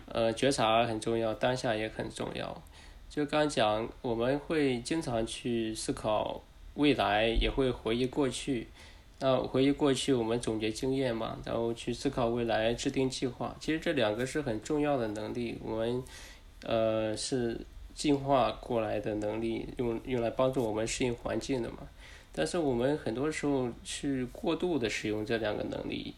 [0.08, 2.62] 呃，觉察很重要，当下也很重要。
[3.10, 6.44] 就刚讲，我们会经常去思考
[6.76, 8.68] 未来，也会回忆过去。
[9.20, 13.56] 那回忆过去，我们总结经验嘛，然后去思考未来，制定计划。
[13.60, 16.04] 其实这两个是很重要的能力，我们
[16.64, 17.60] 呃是
[17.94, 21.78] 进化过来的能力，用用来帮助我们适应环境的嘛。
[22.38, 26.14] 但是我们很多时候去过度的使用这两个能力，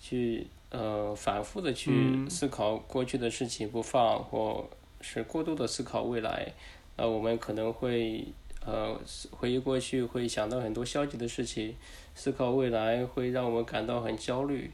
[0.00, 4.68] 去呃反复的去思考过去的事情不放，或
[5.00, 6.52] 是过度的思考未来，
[6.96, 8.26] 那我们可能会
[8.66, 8.98] 呃
[9.30, 11.76] 回忆过去会想到很多消极的事情，
[12.16, 14.72] 思考未来会让我们感到很焦虑，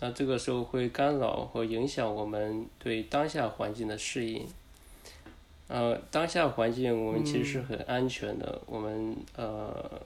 [0.00, 4.46] 那这个时候会干扰和影响我们对当下环境的适应。
[5.68, 10.02] 呃，当下环境我们其实是很安全的，我们呃。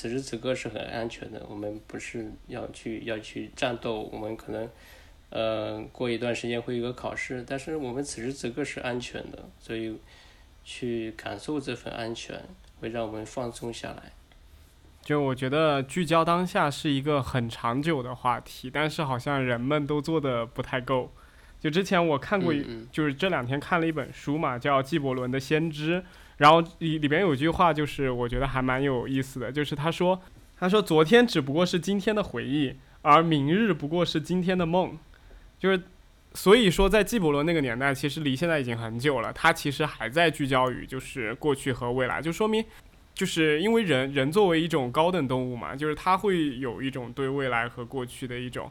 [0.00, 4.66] 此时此刻是很安全的，我们不是要去要去战斗，我们可能，
[5.28, 9.94] 呃，过一段时间会有个考试，但是我们此时此刻是安全的，所以
[10.64, 12.40] 去感受这份安全，
[12.80, 14.12] 会让我们放松下来。
[15.02, 21.12] 就我觉得聚焦当下是一个很长久的话题，但是好像人们都做的不太够。
[21.60, 22.54] 就之前我看过，
[22.90, 26.00] 就是这两天看了一本书嘛，叫纪伯伦的《先知》。
[26.40, 30.18] 然后里里边有句话，就是我觉得还蛮有意思的，就是他说，
[30.56, 34.96] 他说昨天只不过是今天的回忆，而明日不过是今天的梦，
[35.58, 35.82] 就是，
[36.32, 42.64] 所以说在纪伯伦那个年代，其实离现在已经很久了，他其实还在聚焦于就是过去和未来，就说明，
[43.12, 48.70] 就是因为人人作为一种高等动物嘛，就是他会有一种对未来和过去的一种，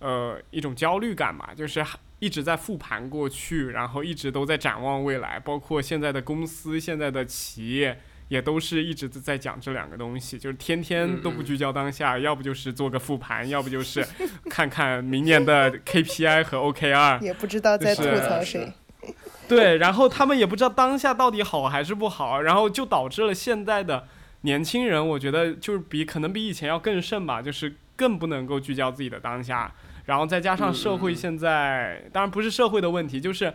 [0.00, 1.80] 呃，一种焦虑感嘛，就是。
[2.18, 14.04] 一直在复盘过去，然后一直都在展望未来，包括现在的公司、现在的企业，也都是一直在讲这两个东西，就是天天都不聚焦当下，要不就是做个复盘， 要不就是
[14.50, 18.72] 看看明年的 KPI 和 OKR， 也不知道在吐槽谁。
[19.46, 24.06] 对，然后他们也不知道当下到底好还是不好，然后就导致了现在的
[24.42, 29.72] 年轻人，我觉得就是比可能比以前要更甚吧，就是更不能够聚焦自己的当下。
[30.08, 33.52] 然后再加上社会现在，当然不是社会的问题，就是，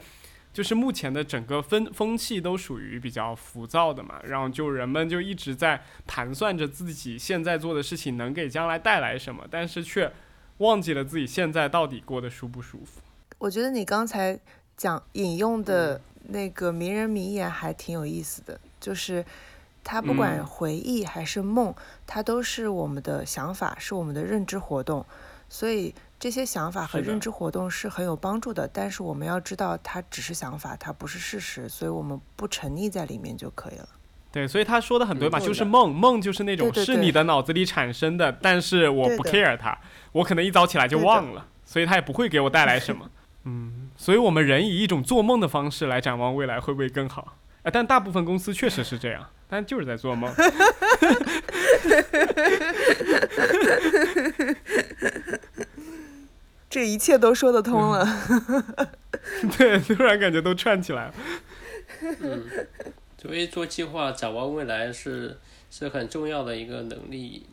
[0.54, 10.14] 就是目前的整个风风气都属于比较浮躁的嘛，然后就人们就一直在盘算着自己现在做的事情能给将来带来什么，但是却
[10.60, 13.01] 忘记了自己现在到底过得舒不舒服。
[13.39, 14.39] 我觉得你刚才
[14.78, 19.26] 讲引用的那个名人名言还挺有意思的，就是
[19.84, 21.74] 他不管回忆还是梦，
[22.06, 25.04] 它都是我们的想法，是我们的认知活动，
[25.50, 25.94] 所以。
[26.20, 33.89] 这些想法和认知活动是很有帮助的，但是我们要知道，它只是想法，它不是事实，所以我们不沉溺在里面就可以了。
[34.32, 39.78] 对，所以他说的很对嘛，就是梦，梦就是那种是你的脑子里产生的，但是我不 care 它，
[40.14, 43.10] 我可能一早起来就忘了，所以它也不会给我带来什么。
[43.44, 47.36] 嗯，所以我们人以一种做梦的方式来展望未来，会不会更好？
[47.64, 50.34] 哎，但大部分公司确实是这样，但就是在做梦。
[56.70, 58.06] 这一切都说得通了，
[59.58, 61.14] 对，突然感觉都串起来了。
[62.02, 62.44] 嗯，
[63.22, 65.38] 所以做计划、展望未来是
[65.70, 67.46] 是很重要的一个能力。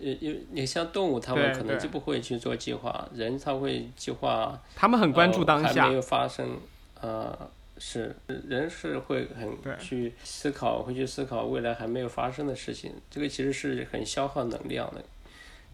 [0.00, 4.60] 呃，因你像动物，他们可能就不会去做计划，人他会计划。
[4.76, 5.84] 他们很关注当下。
[5.84, 6.58] 还没有发生，
[7.00, 7.50] 呃，
[7.84, 12.92] 是人是会很去思考，会去思考未来还没有发生的事情。
[13.10, 15.04] 这个其实是很消耗能量的。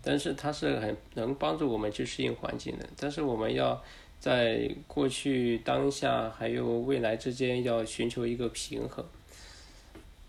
[0.03, 3.83] 但是它是很能帮助我们去适应环境的，但是我们要
[4.19, 9.05] 在过去、当下还有未来之间要寻求一个平衡。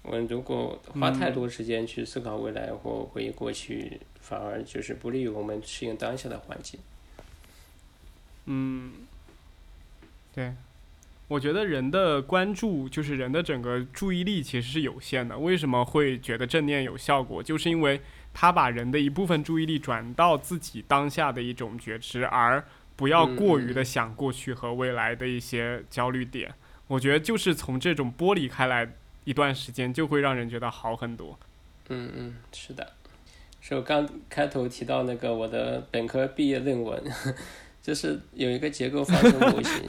[0.01, 6.77] 我们如果花太多时间去思考未来或回忆过去，反而就是不利于我们适应当下的环境。
[8.45, 8.91] 嗯，
[10.33, 10.51] 对，
[11.29, 15.37] 我觉得人的关注就是人的整个注意力其实是有限的。
[15.39, 17.41] 为什么会觉得正念有效果？
[17.41, 18.01] 就是因为。
[18.31, 22.63] 他把人的一部分注意力转到自己当下的一种觉知，而
[22.95, 26.53] 不要过于的想过去和未来的一些焦虑点。
[26.87, 28.87] 我觉得就是从这种剥离开来
[29.23, 31.37] 一段时间，就会让人觉得好很多。
[31.89, 32.93] 嗯嗯，是的，
[33.59, 37.03] 是我刚开头提到那个我的本科毕业论文，
[37.81, 39.83] 就是有一个结构方程模型，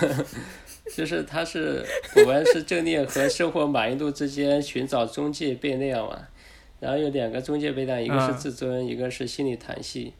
[0.94, 1.84] 就是它是
[2.16, 6.28] 我们是正念和生活满意度之间寻找中介变量嘛。
[6.80, 10.12] 然后有两个中介变量，一个是自尊，一个是心理弹性。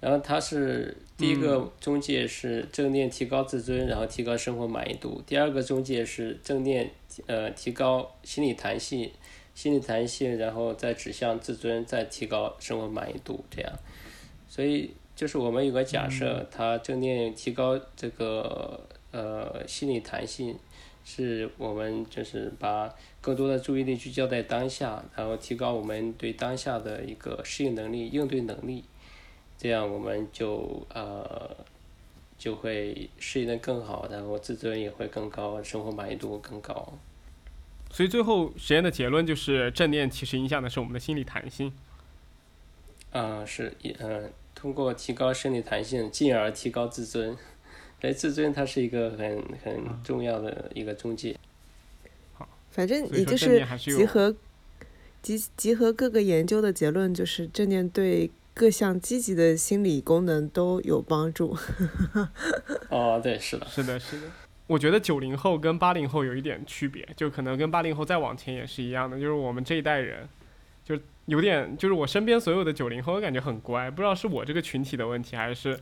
[0.00, 6.90] 然后它是第一个中介是正念提高自尊，然后提高生活满意度；第二个中介是正念
[7.26, 9.10] 呃提高心理弹性，
[9.54, 13.72] 心理弹性然后再指向自尊，再提高生活满意度这样。
[14.48, 20.58] 所以就是我们有个假设，它正念提高这个呃心理弹性。
[21.04, 22.88] 是我们就是把
[23.20, 28.84] 更多的注意力聚焦在当下，然后提高我们对当下的一个适应能力、应对能力，
[29.58, 31.56] 这样我们就呃
[32.38, 36.92] 就会适应的更好，然后自尊也会更高，生活满意度更高。
[37.90, 41.72] 所以最后实验的结论就是，正念其实影响的是我们的心理弹性。
[43.10, 47.36] 啊，是，嗯，通过提高生理弹性，进而提高自尊。
[48.02, 51.36] 哎，自尊它是一个很很重要的一个中介。
[52.34, 54.34] 好，反正你就是集合
[55.22, 61.56] 集集合各个研究的结论，就是正念对各项积极的心理功能都有帮助。
[62.90, 64.26] 哦，对，是的，是的，是的。
[64.66, 70.28] 我觉得九零后跟八零后有一点区别，就可能跟八零后再往前也是一样的，就是我们这一代人，
[70.84, 75.78] 就有点，就是我身边所有的九零后，我感觉很乖，不知道是我这个群体的问题还是。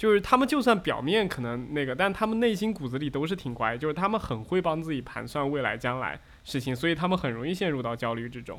[0.00, 3.76] 就是他们就算表面可能那个，但他们内心骨子里都是挺乖。
[3.76, 8.58] 就是他们很会帮自己盘算未来将来事情，所以他们很容易陷入到焦虑之中。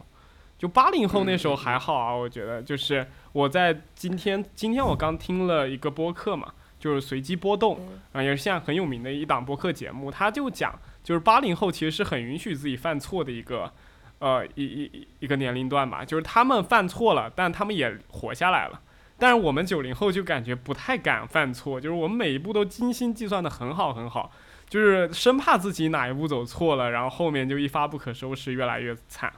[0.59, 7.79] 就八零后那时候还好啊，我觉得就是我在今天今天我刚听了一个播客嘛，就是随机波动
[8.11, 13.73] 啊，也是现在很有名的一档播客节目，他就讲就是八零后其实是很允许自己犯错的一个
[14.19, 18.79] 呃一一一个年龄段吧，就是他们犯错了，但他们也活下来了。
[19.21, 24.31] 但是我们九零后就感觉不太敢犯错，就是我们每一步都精心计算的很好很好，
[24.67, 29.31] 就是生怕自己哪一步走错了，然后后面就一发不可收拾，越来越惨。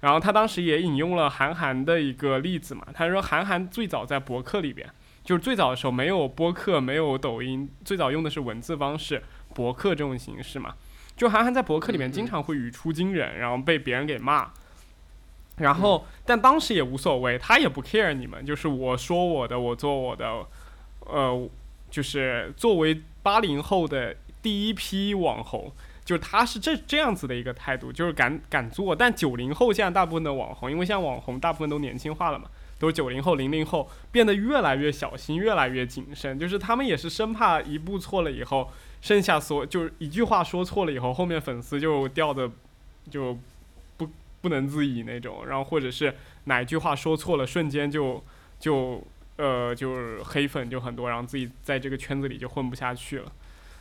[0.00, 4.86] 然后他当时也引用了韩寒的一个例子嘛，他说韩寒最早在博客里边，
[5.24, 9.22] 就是最早的时候没有播客，没有抖音，最早用的是文字方式，
[9.54, 10.74] 博客这种形式嘛。
[11.16, 14.52] 就韩寒在博客里面经常会语出惊人，然后被别人给骂。
[15.56, 20.44] 然后，但当时也无所谓，他也不 care 你们，就是我说我的，我做我的，
[21.00, 21.48] 呃，
[21.90, 25.70] 就是作为八零后的第一批网红，
[26.04, 28.96] 就是他是这这样子的一个态度，就是敢敢做。
[28.96, 32.46] 但九零后现在大部分的网红，因为现在网红大部分都年轻化了嘛，
[32.78, 38.70] 都是九零后、零零后，变得越来越小心，越来越谨慎，就是他们也是生怕一步错了以后。
[39.00, 42.50] 剩下所就是一句话说错了以后，后面粉丝就掉的
[43.10, 43.36] 就
[44.44, 46.14] 不不能自已那种，然后或者是
[46.44, 48.22] 哪一句话说错了，瞬间就
[48.60, 49.02] 就
[49.38, 53.32] 呃就是黑粉就很多，然后自己在这个圈子里就混不下去了。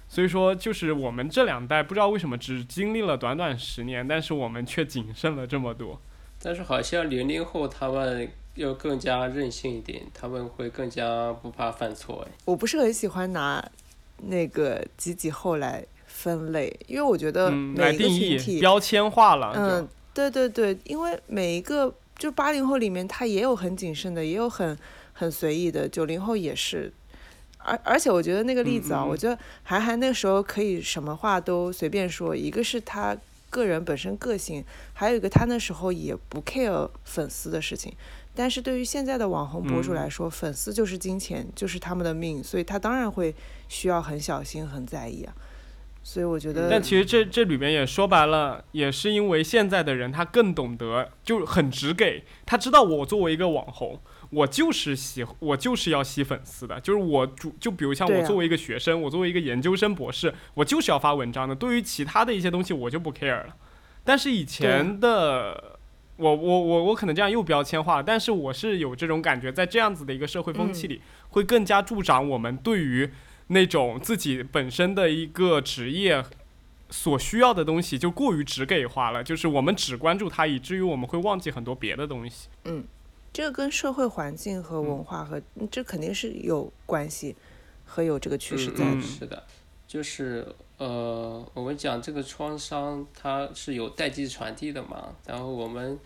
[0.07, 5.99] 所以说，就是我们这两代不知道为什么只经历了短短十年，但是我们却谨慎了这么多。
[6.41, 12.25] 但是好像零零后他们又更加任性一点，他们会更加不怕犯错。
[12.45, 13.61] 我不是很喜欢拿
[14.19, 19.51] 那个几几后来分类，因为我觉得每一个群体标签化了。
[19.57, 24.77] 嗯，对对对，因为每一个就八零后里面，他也有很谨慎的，也有很
[25.13, 26.93] 很随意的，九零后也是。
[27.57, 33.17] 而而且我觉得那个例子啊，我觉得韩寒那个时候可以什么话都随便说，一个是他。
[33.49, 37.93] 个人本身个性，还有一个他那时候也不 care 粉丝的事情，
[38.33, 43.35] 但是对于现在的网红博主来说，粉丝就是金钱，就是他们的命，所以他当然会
[43.69, 45.35] 需要很小心、很在意啊。
[46.03, 53.99] 所以我觉得，但其实这这里边也说白了，也是因为现在的人他更懂得，就很直给，他知道我作为一个网红。
[54.29, 61.53] 我就是喜，我就是要吸粉丝的，就是我主，就比如像我作为一个学生，我作为一个研究生博士，我就是要发文章的。
[61.53, 63.55] 对于其他的一些东西，我就不 care 了。
[64.03, 65.77] 但是以前的
[66.17, 70.99] 我，我，我，我可能这样又标签化，但是我是有这种感觉，在这样子的一个社会风气里，
[71.29, 73.07] 会更加助长我们对于
[73.47, 76.23] 那种自己本身的一个职业
[76.89, 79.23] 所需要的东西，就过于直给化了。
[79.23, 82.47] 就是我们只关注它，以至于我们会忘记很多别的东西。
[82.65, 82.83] 嗯。
[83.31, 85.41] 这个跟社会环境和文化和
[85.71, 87.35] 这肯定是有关系，
[87.83, 88.85] 和有这个趋势在。
[88.85, 89.43] 嗯，是的，
[89.87, 90.45] 就是
[90.77, 95.15] 呃，我们讲这个创伤，它是有代际传递的嘛。
[95.25, 95.99] 然后我们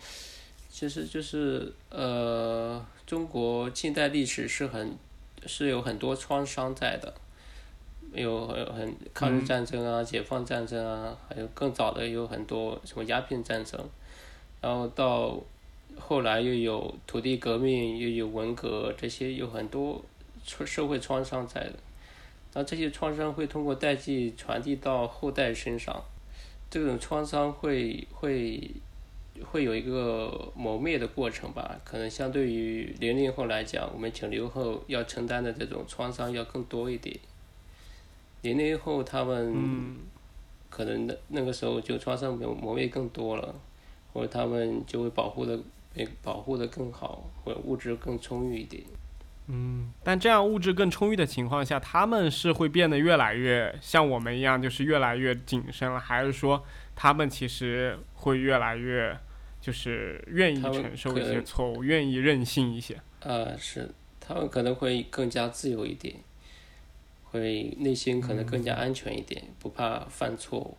[0.70, 4.96] 其实就是呃，中国近代历史是很
[5.44, 7.12] 是有很多创伤在的，
[8.12, 13.80] 有很很抗日战争啊、解放战争啊，还有更早的有很多什么鸦片战争，
[14.60, 15.38] 然后到。
[15.98, 20.00] 后来又有土地革命，又有文革，这些有很多
[20.44, 21.72] 社会创伤在的。
[22.54, 26.00] 那这些创伤会通过代际传递到后代身上，
[26.70, 28.70] 这种创伤会会
[29.44, 31.80] 会有一个磨灭的过程吧？
[31.82, 37.18] 可能相对于零零后来讲，我们九零后要承担的这种创伤要更多一点。
[38.42, 39.96] 零零后他们
[40.70, 43.54] 可能那那个时候就创伤磨磨灭更多了，
[44.12, 45.58] 或者他们就会保护的。
[45.94, 48.84] 被保护的更好，或者物质更充裕一点。
[49.48, 56.62] 嗯，但这样物质更充裕的情况下，他们是会变得越来越像我们一样，就是越来越谨慎了，还是说
[56.94, 59.18] 他们其实会越来越
[59.60, 63.00] 就是愿意承受一些错误，愿意任性一些？
[63.20, 66.14] 呃，是，他们可能会更加自由一点，
[67.30, 70.76] 会内心可能更加安全一点，不怕犯错误。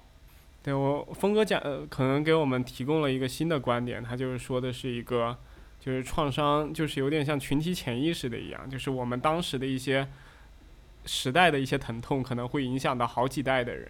[0.61, 5.37] 对我峰哥讲，呃，可能给我们提供了一个新的观点，他就是说的是一个，
[5.79, 10.07] 就是创伤，就是有点像群体潜意识的一样，就是我们当时的一些
[11.05, 13.89] 时代的一些疼痛，可能会影响到好几代的人，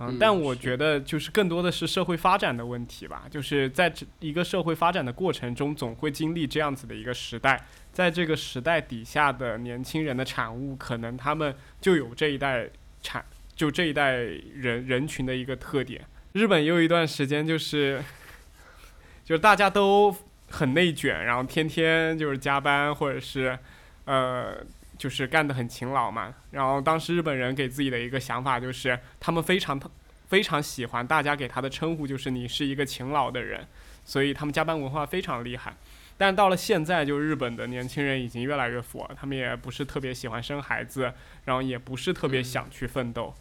[0.00, 12.68] 嗯，但我觉得就是更多的是社会发展的问题吧，就是在这一个社会发展的过程中，总会经历这样子的一个时代，在这个时代底下的年轻人的产物，可能他们就有这一代
[13.02, 13.24] 产。
[13.56, 18.02] 就这一代人人群的一个特点，日本也有一段时间就是，
[19.22, 20.16] 就是大家都
[20.48, 23.58] 很内卷，然后天天就是加班，或者是，
[24.06, 24.64] 呃，
[24.96, 26.34] 就是干得很勤劳嘛。
[26.52, 29.78] 然后当时日本人给自己的一个想法就是，他们非常
[30.30, 33.66] 非常喜欢大家给他的称呼就是你是一个勤劳的人，
[34.04, 35.76] 所以他们加班文化非常厉害。
[36.16, 41.12] 但到了现在，就日本的年轻人已经越来越富了，他们也不是特别喜欢生孩子，
[41.46, 43.34] 然后也不是特别想去奋斗。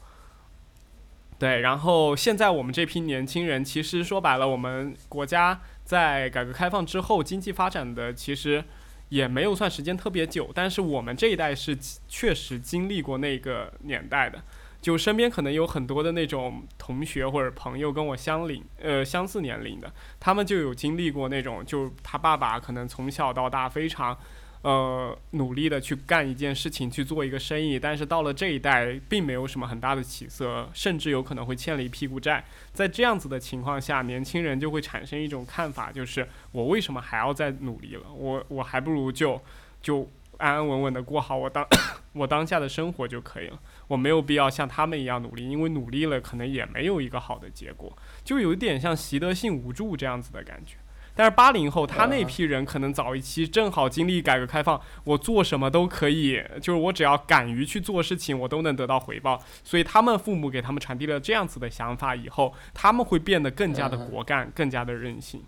[1.37, 8.63] 对，然后现在我们这批年轻人，其实说白了，我们国家在改革开放之后，经济发展的其实
[9.09, 14.41] 也没有算时间特别久，但是我们这一代是确实经历过那个年代的，
[14.81, 24.17] 就身边可能有很多的那种同学或者朋友跟我相邻，呃，相似年龄的，他们就有经历过那种，就他爸爸可能从小到大非常。
[24.61, 32.43] 呃，努力的去干一件事情，去做一个生意，但是到了这一代，并没有什么很大的起色，甚至有可能会欠了一屁股债。
[32.73, 38.11] 在这样子的情况下，年轻人就会产生一种看法，就是我为什么还要再努力了？
[38.11, 39.41] 我我还不如就
[39.81, 40.05] 就
[40.39, 41.65] 安安稳稳的过好我当
[42.13, 43.59] 我当下的生活就可以了。
[43.87, 50.77] 我没有必要像他们一样努力，因为努力了可能也没有一个好的结果，就有一点像习得性无助这样子的感觉。
[51.15, 59.37] 但是八零后他那批人可能早一期正好经历改革开放，我做什么都可以，就是我只要敢于去做事情，我都能得到回报。
[59.63, 65.43] 所以他们父母给他们传递了这样子的想法以后，他们会变得更加的果敢，更加的任性。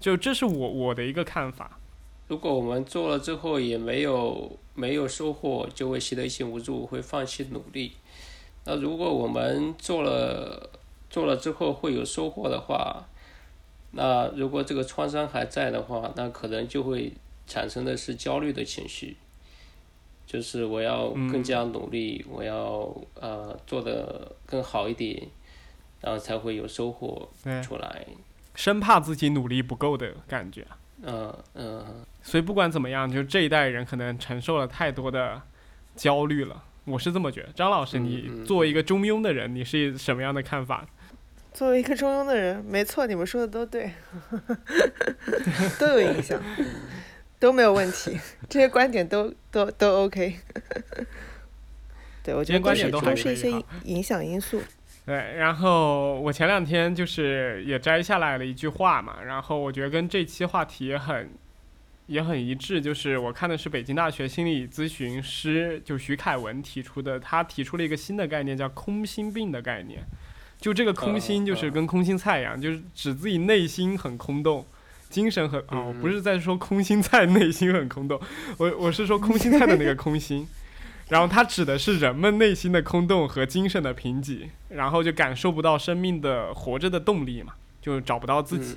[0.00, 1.78] 就这是我我的一个看法。
[2.28, 7.92] 如果我们做了之后也没有没有收获，就会习得性无助，会放弃努力。
[8.64, 10.70] 那如果我们做了
[11.08, 13.08] 做了之后会有收获的话，
[13.92, 17.14] 那如果这个创伤还在的话，那可能就会
[17.46, 19.16] 产生的是焦虑的情绪，
[20.26, 25.26] 就是我要更加努力，我要呃做的更好一点，
[26.02, 27.26] 然后才会有收获
[27.62, 28.04] 出来。
[28.54, 30.66] 生怕自己努力不够的感觉。
[31.00, 32.04] 嗯嗯。
[32.28, 35.40] 所以不管怎么样，就这一代人可能承受了太多的
[35.96, 36.62] 焦虑了。
[36.84, 40.86] 我是这么觉得，张老师，你作为一个中庸的人，你是什么样的看法？
[41.54, 43.92] 作为一个中庸的人，没错，你们说的都对，
[45.80, 46.38] 都有影响，
[47.38, 50.36] 都没有问题， 这些观点都都都 OK。
[52.22, 53.50] 对，我觉得观点都是一些
[53.84, 54.60] 影响因素。
[55.06, 61.30] 对，然后我前两天就是也摘下来了一句话嘛，然后我觉得跟这期话题也很。
[62.08, 70.02] 也很一致，就是我看的是北京大学心理咨询师就徐凯文提出的，他提出了一个新的概念，叫空心病的概念。
[70.58, 74.66] 就这个空心，就是跟空心菜一样，就是指自己内心很空洞，
[75.10, 78.18] 精神很哦，不是在说空心菜内心很空洞，
[78.56, 80.48] 我我是说空心菜的那个空心。
[81.10, 88.76] 然后它指的是人们内心的空洞和精神的贫瘠，然后就感受不到生命的活着的动力嘛，就找不到自己。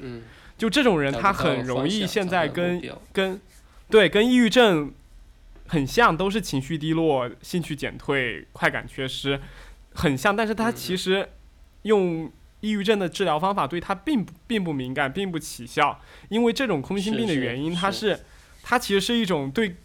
[0.61, 2.79] 就这种人，他很容易现在跟
[3.11, 3.41] 跟，
[3.89, 4.93] 对，跟抑郁症
[5.65, 9.41] 很像，都是情绪低落、兴趣减退、快感缺失，
[9.95, 10.35] 很像。
[10.35, 11.27] 但是他其实
[11.81, 15.99] 用抑郁症的治疗方法对他并不并不敏感，并不起效。
[16.29, 18.19] 因为这种空心病的原因，它是
[18.61, 19.75] 它其实是一种对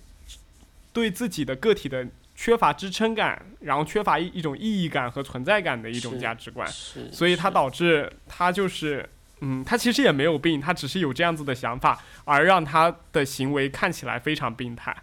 [0.92, 6.68] 对自己的个体的缺乏支撑感，然后缺乏一一种意义感和存在感的一种价值观，
[7.10, 9.08] 所以它导致他就是。
[9.40, 14.96] 嗯，他其实也没有病，他只是有这样子的想法，而让他的行为看起来非常病态。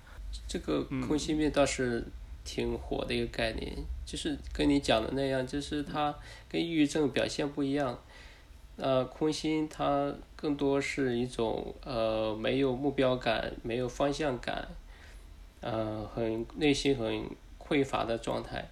[0.47, 2.03] 这个空心病倒是
[2.43, 6.15] 挺火的一个概念，就是跟你讲的那样，就是它
[6.49, 7.99] 跟抑郁症表现不一样。
[8.75, 14.67] 呃，空心它更多是一种呃没有目标感、没有方向感，
[15.61, 17.29] 呃，很内心很
[17.59, 18.67] 匮乏的状态。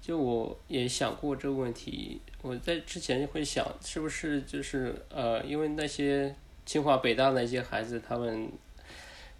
[0.00, 6.34] 就我也想过这个问题，我在之前会想，是不是就是呃，因为那些
[6.66, 8.50] 清华北大那些孩子，他们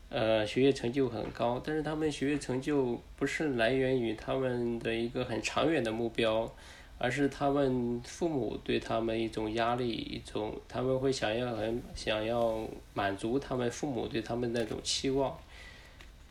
[0.09, 6.51] 呃学业成就很高，但是他们学业成就不是来源于他们的一个很长远的目标，
[6.97, 15.37] 而是他们父母对他们一种压力，一种他们会想要很想要满足他们父母对他们那种期望，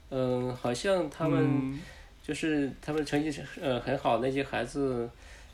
[0.09, 1.77] 嗯，好像他们。
[2.23, 5.09] 就是他们成绩呃很好那些孩子，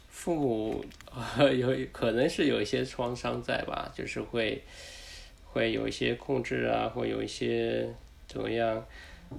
[0.08, 0.84] 父母
[1.58, 4.62] 有可能是有一些创伤在吧，就是会
[5.46, 7.88] 会有一些控制啊，会有一些
[8.28, 8.86] 怎么样，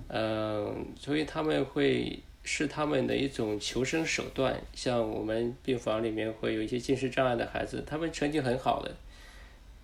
[0.08, 4.58] 嗯，所以他们会是他们的一种求生手段。
[4.72, 8.94] 像我们病房里面会有一些近视障碍的孩子，他们成绩很好的，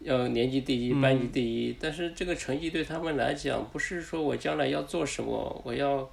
[0.00, 6.10] 要年级第一、班级第一，但是这个成绩对他们来讲，不是说我将来要做什么，我要。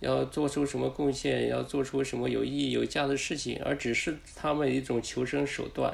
[0.00, 5.92] 要做出什么贡献，要做出什么有意义、有价值的事情，而只是他们一种求生手段，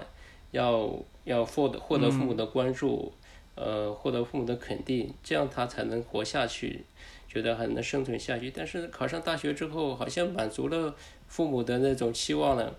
[0.51, 0.94] 要
[1.24, 3.12] 要获得获得父母的关注，
[3.55, 6.85] 呃，获得父母的肯定，这样他才能活下去，
[7.26, 8.51] 觉得还能生存下去。
[8.51, 10.94] 但是考上大学之后，好像满足了
[11.26, 12.76] 父母的那种期望了，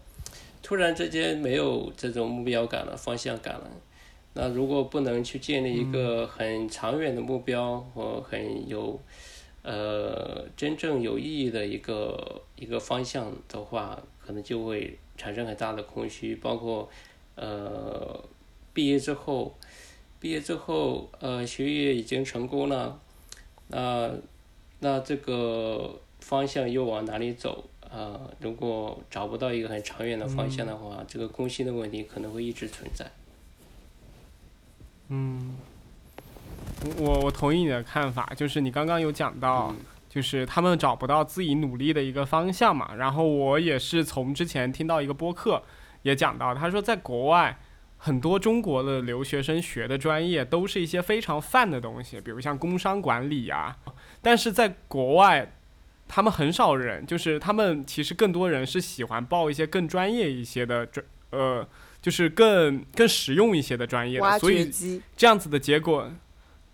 [0.62, 3.72] 突然之间没有这种目标感了、方向感了。
[4.34, 9.00] 那如果不能去建立一个很长远的目标和很有。
[9.68, 16.36] 呃，真正有意义的一个一个方向的话，可能就会产生很大的空虚。
[16.36, 16.88] 包括
[17.34, 18.24] 呃，
[18.76, 19.56] 毕业之后，
[20.20, 23.00] 毕业之后，呃，学业已经成功了，
[23.70, 24.12] 那
[24.82, 28.22] 那这个方向又往哪里走啊？
[28.40, 33.10] 如果找不到一个很长远的方向的话，这个空心的问题可能会一直存在。
[35.10, 35.58] 嗯。
[36.98, 39.74] 我我同意你的看法，就是你刚刚有讲到，
[40.10, 42.96] 就是他们找不到自己努力的一个方向嘛。
[42.96, 45.62] 然后我也是从之前听到一个播客，
[46.04, 47.58] 也讲到，他说在国外，
[47.98, 53.76] 很多中国的留学生学的专业都是一些非常泛的东西，比如像工商管理呀。
[54.22, 55.54] 但是在国外，
[56.08, 61.06] 他们很少人，就是他们其实更多人是喜欢报一些更专业一些的专。
[61.32, 61.68] 呃，
[62.02, 64.72] 就是更更实用一些的专业，所以
[65.18, 66.10] 这样子的结果，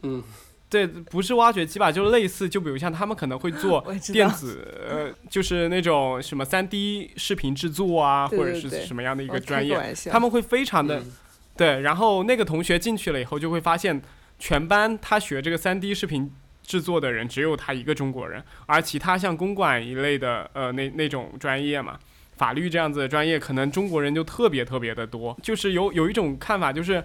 [0.03, 0.23] 嗯。
[0.69, 11.03] 对，不是挖掘机吧，就是类似，就比如像他们可能会做 电子，呃， 就是那种什么三 D 视频制作啊，或者是什么样的一个专业，他们会非常的，
[11.57, 11.81] 对。
[11.81, 14.01] 然后那个同学进去了以后，就会发现
[14.39, 16.31] 全班他学这个三 D 视频
[16.63, 21.99] 制作的人只有他一个中国人，而其他像公管一类的，呃，那那种专业嘛，
[22.37, 25.37] 法律这样子的专业，可能中国人就特别特别的多。
[25.43, 27.03] 就是有有一种看法就是。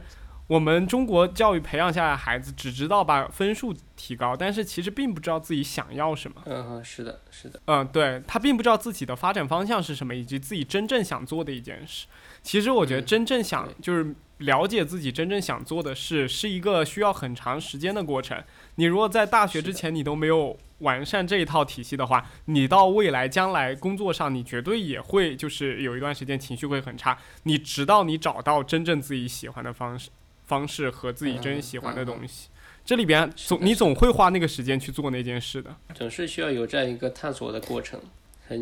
[0.48, 6.40] 我们中国教育培养下来的孩子只知道把分数提高，但是其实并不知道自己想要什么。
[6.44, 7.60] 嗯，是的，是的。
[7.64, 12.06] 嗯，对他并不知道自己的发展方向是什么，以及自己真正想做的一件事。
[12.43, 18.40] 其实我觉得真正想就是了解自己真正想做的事，是一个需要很长时间的过程。
[18.77, 27.18] 你如果在大学之前你都没有完善这一套体系的话，你到未来将来工作上，你绝对也会就是有一段时间情绪会很差。
[27.43, 30.10] 你直到你找到真正自己喜欢的方式。
[30.47, 32.48] 方式和自己真喜欢的东西，
[32.85, 38.01] 这里边总你总会花那个时间去做那件事的，总是需要有这样一个探索的过程。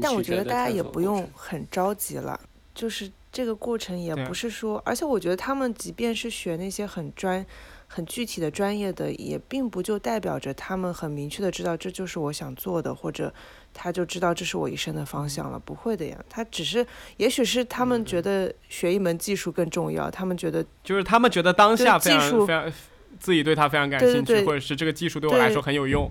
[0.00, 2.40] 但我觉得大家也不用很着急了，
[2.74, 7.44] 就是这个过程也不是说，而且我觉得他们即便是学那些很专。
[7.86, 13.32] 很具体的专业的，也并不就代表着他们很明确的知道这就是我想做的，或者
[13.72, 15.58] 他就知道这是我一生的方向了。
[15.58, 16.84] 不会的呀，他只是，
[17.18, 22.72] 也许是他们觉得学一门技术更重要，他们觉得就是他们觉得当下非常非常
[23.20, 26.10] 自己对他非常感兴趣，或者是这个技术对我来说很有用，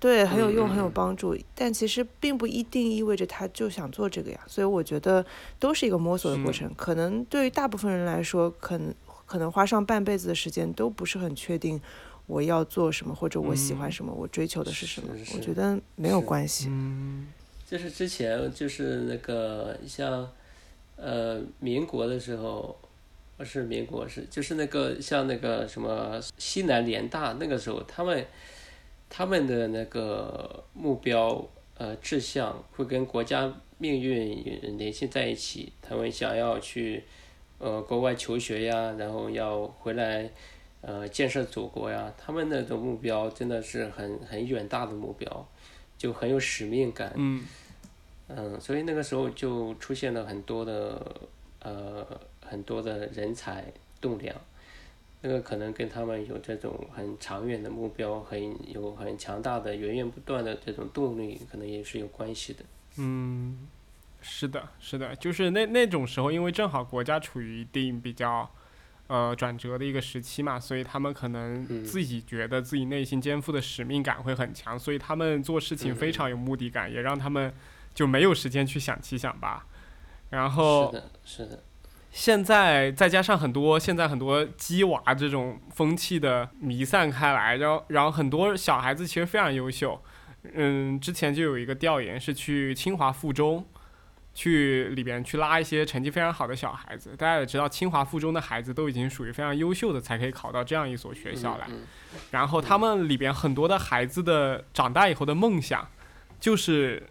[0.00, 1.36] 对，很有用，很有帮助。
[1.54, 4.40] 但其实并不一定意味着他就想做这个呀。
[4.46, 5.24] 所以我觉得
[5.58, 6.72] 都是一个摸索的过程。
[6.76, 8.94] 可能对于大部分人来说，可能。
[9.28, 11.78] 可能花上半辈子的时间都不是很确定
[12.26, 16.68] 我要做什么或者我喜欢什么我追求的是什么，我觉得没有关系。
[16.70, 17.28] 嗯，
[17.66, 20.26] 就是之前就是那个像
[20.96, 22.74] 呃民国的时候，
[23.36, 28.26] 不是民国是就是那个像那个什么西南联大那个时候，他们
[29.10, 31.46] 他们的那个目标
[31.76, 37.04] 呃志向会跟国家命运联系在一起，他们想要去。
[37.58, 40.30] 呃，国外求学呀，然后要回来，
[40.80, 45.48] 呃，建设祖国呀，他们那种目标真的是很很远大的目标，
[45.96, 47.12] 就很有使命感。
[47.16, 47.44] 嗯。
[48.28, 51.02] 嗯，所以那个时候就出现了很多的
[51.60, 52.06] 呃
[52.42, 53.64] 很多的人才
[54.02, 54.36] 栋梁，
[55.22, 62.62] 那个可能跟他们有这种很长远的目标，很有很强大的源源不断的这种动力，可能也是有关系的。
[62.98, 63.66] 嗯。
[64.20, 68.50] 是的，是的，就是那那种时候，因为正好国家处于一定比较，
[69.06, 77.54] 呃转折的一个时期嘛，所以他们可能自己觉得自己内心肩负的使命感会很强，所以他们做事情非常有目的感，也让他们
[77.94, 79.64] 就没有时间去想七想八。
[80.30, 81.62] 然后是的，是的。
[82.10, 90.02] 现在再加上很多现在很多鸡娃这种风气的弥散开来，然后然后很多小孩子其实非常优秀。
[90.54, 93.64] 嗯，之前就有一个调研是去清华附中。
[94.38, 101.66] 去里边去拉一些成绩非常好的小孩子，大家也知道，清华附中的孩子都已经属于非常优秀的，才可以考到这样一所学校来。
[102.30, 105.88] 然后他们里边很多的孩子的长大以后的梦想，
[106.38, 107.02] 就是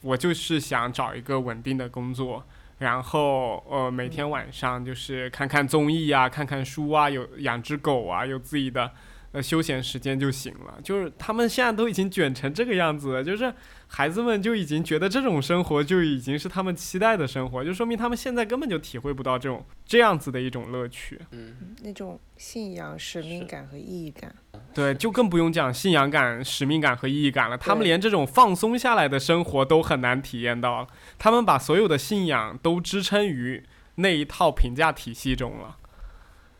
[0.00, 2.44] 我就是想找一个稳定的工作，
[2.78, 8.90] 然后呃每天晚上就是看看综艺啊，看看书啊，有养只狗啊，有自己的。
[9.34, 10.78] 呃，休闲时间就行了。
[10.84, 13.50] 就是他们现在都已经卷成这个样子了，就是
[13.94, 21.20] 孩子们就已经觉得这种生活就已经是他们期待的生活，就说明他们现在根本就体会不到这种这样子的一种乐趣。
[21.32, 24.34] 嗯，那种信仰、使命感和意义感。
[24.72, 27.58] 对，就更不用讲信仰感、使命感和意义感了。
[27.58, 30.88] 他们连这种放松下来的生活都很难体验到，
[31.18, 33.62] 他们把所有的信仰都支撑于
[33.96, 35.76] 那一套评价体系中了。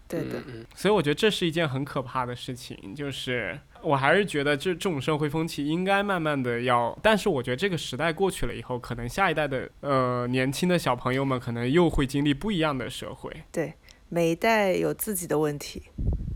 [0.06, 0.42] 对的，
[0.74, 13.30] 所以我觉得这是一件很可怕的事情，就是我还是觉得这这种社会风气应该慢慢的要，但是我觉得这个时代过去了以后，可能下一代的呃年轻的小朋友们可能又会经历不一样的社会。
[13.50, 13.74] 对，
[14.08, 15.82] 每一代有自己的问题，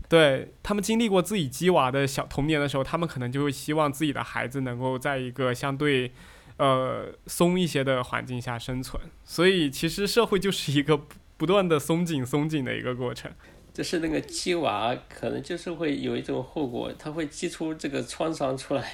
[0.09, 6.11] 对他们经历过自己鸡娃的小童年的时候，他们可能就会希望自己的孩子能够在一个相对
[6.57, 10.99] 呃松一些的环境下生存，所以其实社会就是一个
[11.37, 13.31] 不断的松紧松紧的一个过程。
[13.77, 18.91] 就是那个鸡娃，可能就是会有一种后果，他会激出这个创伤出来。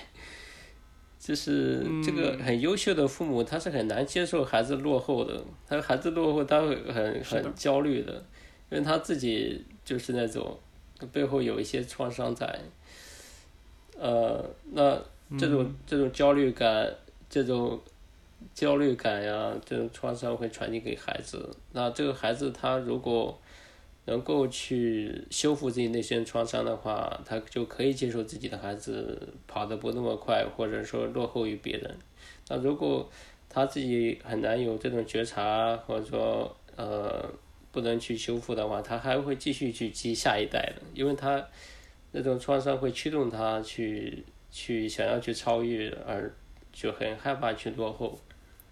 [1.18, 5.42] 就是这个很优秀的父母，他是很难接受孩子落后的。
[5.66, 8.12] 他孩子落后，他会很很焦虑的，
[8.70, 10.60] 因为他自己就是那种
[11.14, 12.60] 背后有一些创伤在。
[13.98, 15.02] 呃，那
[15.40, 16.94] 这种这种焦虑感，
[17.30, 17.80] 这种
[18.54, 21.50] 焦虑感呀，这种创伤会传递给孩子。
[21.72, 23.40] 那这个孩子他如果
[24.06, 31.98] 能够去修复自己内心创伤的话，他就可以接受自己的孩子跑得不那么快，或者说落后于别人。
[32.50, 33.10] 那如果
[33.48, 37.30] 他自己很难有这种觉察，或者说呃
[37.72, 41.42] 不能去修复的话，他还会继续去激下一代的，因为他
[42.12, 46.30] 那种创伤会驱动他去去想要去超越，而
[46.74, 48.20] 就很害怕去落后。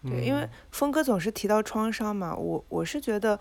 [0.04, 3.40] 对，因为峰哥总是提到创伤嘛，我我是觉得。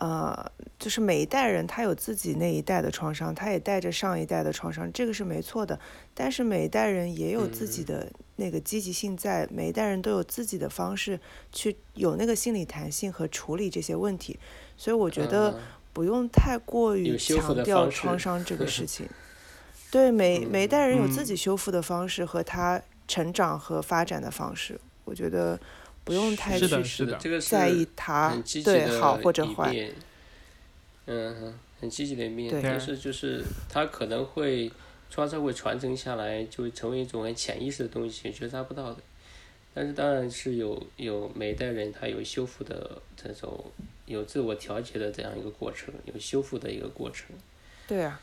[0.00, 5.78] 呃，就是每一代人他有自己那一代的创伤，他也带着上一代的创伤，这个是没错的。
[6.14, 11.18] 但是每一代人也有自己的那个积极性在，每一代人都有自己的方式
[11.50, 14.38] 去有那个心理弹性和处理这些问题。
[14.76, 15.58] 所以我觉得
[15.92, 19.08] 不用太过于强调创伤这个事 情。
[19.90, 25.58] 对，每每一代人有自己修复的方式和他成长和发展的方式，我觉得。
[26.08, 26.66] 不用太去
[27.40, 29.72] 在意它对好或者坏，
[31.06, 34.72] 嗯，很积极的一面，但是就是它可能会
[35.10, 38.96] 创伤会传承下来，就会成为一种很潜意识的东西，觉察不到的。
[39.74, 43.64] 但是当然是有有每一代人他有修复的这种
[44.06, 47.26] 有自我调节的这样一个过程，有修复的一个过程。
[47.86, 48.18] 对啊。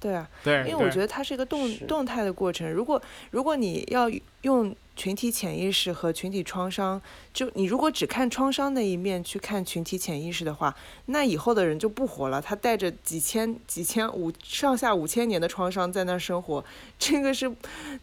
[0.00, 2.68] 对啊，对，因为我觉得它是一个动动态的过程。
[2.68, 3.00] 如果
[3.30, 4.10] 如果你要
[4.40, 7.00] 用群体潜意识和群体创伤，
[7.32, 12.40] 就你如果只看创伤那一面去看群体潜意识的话，那以后的人就不活了。
[12.40, 16.64] 他带着几千几千五上下五千年的创伤在那儿生活，
[16.98, 17.50] 这个是，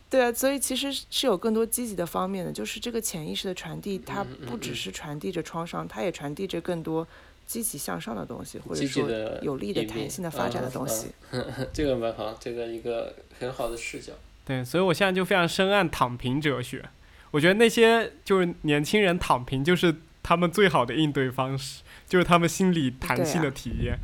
[0.09, 0.31] 对啊。
[0.31, 7.07] 所以其实是有更多积极的方面的，就是这个潜意识的传递，它不只是传递着创伤，它也传递着更多。
[7.45, 9.09] 积极向上的东西，或者说
[9.41, 11.07] 有利的弹性的发展的东西，
[11.73, 14.13] 这个蛮好，这个一个很好的视角。
[14.49, 16.83] 对，所以我现在就非常深谙躺平哲学。
[17.29, 23.99] 我觉得那些就是年轻人躺平，就是他们最好的应对方式，就是他们心理弹性的体验。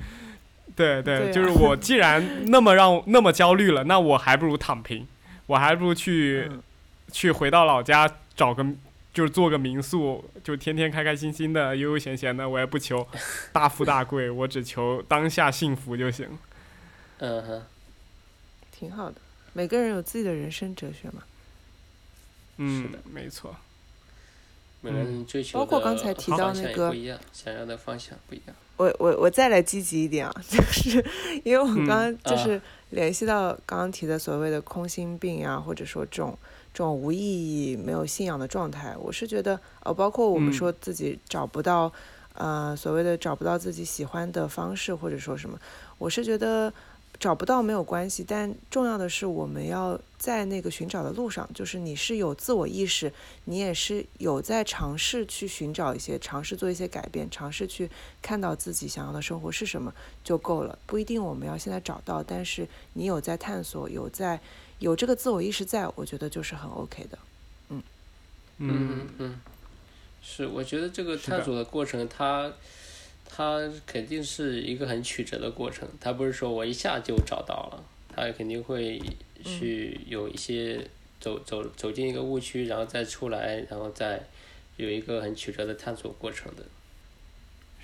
[0.76, 5.08] 对对，就是我既然 那么让那么焦虑了，那我还不如躺平，
[5.48, 6.48] 我还不如去
[7.12, 8.64] 去回到老家找个。
[9.16, 12.50] 就是做个民宿，就天天开开心心的、悠悠闲闲的。
[12.50, 13.08] 我也不求
[13.54, 16.28] 大富大贵，我只求当下幸福就行。
[17.20, 17.64] 嗯哼，
[18.78, 19.16] 挺好的。
[19.56, 21.24] 每个人有自己的人生哲学嘛。
[22.58, 23.56] 嗯，没错。
[24.82, 28.56] 每个人追求包括刚才提到那个不一样，想要的方向不一样。
[28.78, 31.04] 我我我再来积极一点啊， 就是
[31.44, 36.38] 因为我刚刚就是联系到刚刚提的所谓的空心病啊，或者说这种。
[36.78, 41.90] 这种无意义、没有信仰的状态，我是觉得，呃，包括我们说自己找不到，
[42.34, 45.58] 呃，所谓的找不到自己喜欢的方式，或者说什么，
[45.98, 46.74] 我是觉得
[47.20, 53.12] 找不到没有关系，但重要的是我们要在那个寻找的路上，就是你是有自我意识，
[53.46, 57.90] 你也是有在尝试去寻找一些，尝试做一些改变，尝试去
[58.22, 59.94] 看到自己想要的生活是什么
[60.24, 64.40] 就够了，不一定我们要现在找到，但是你有在探索，有在。
[64.80, 67.18] 有这个自我意识在，我觉得就是很 OK 的，
[67.70, 67.82] 嗯，
[68.58, 69.08] 嗯。
[69.20, 69.40] 嗯，
[70.22, 72.52] 是，我觉得这个探索的过程，它它
[73.86, 77.84] 肯定是一个很曲折的过程，它不是说我一下就找到了，
[78.16, 79.02] 它肯定会
[79.44, 80.88] 去有一些
[81.20, 84.24] 走走走进一个误区，然后再出来，然后再
[84.78, 86.64] 有一个很曲折的探索过程的。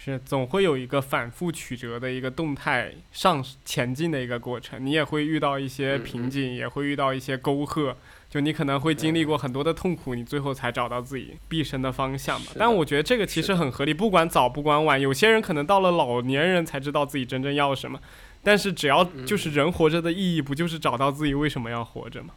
[0.04, 7.96] 是，总会有一个反复曲折的一个动态上前进的一个过程，你也会遇到一些瓶颈，也会遇到一些沟壑，
[8.32, 12.48] 就你可能会经历过很多的痛苦，你最后才找到自己毕生的方向嘛。
[12.58, 18.00] 但我觉得这个其实很合理，不管早不管晚，有些人可能到了老年人才知道自己真正要什么，
[18.42, 22.34] 但是只要就是人活着的意义，不就是找到自己为什么要活着吗？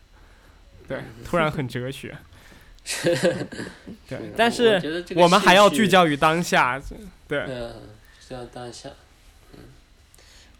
[0.88, 2.16] 对，突然很哲学。
[4.08, 6.82] 对，但是我们还要聚焦于当下。
[7.28, 7.72] 对，嗯，
[8.20, 8.90] 聚焦当下。
[9.54, 9.60] 嗯，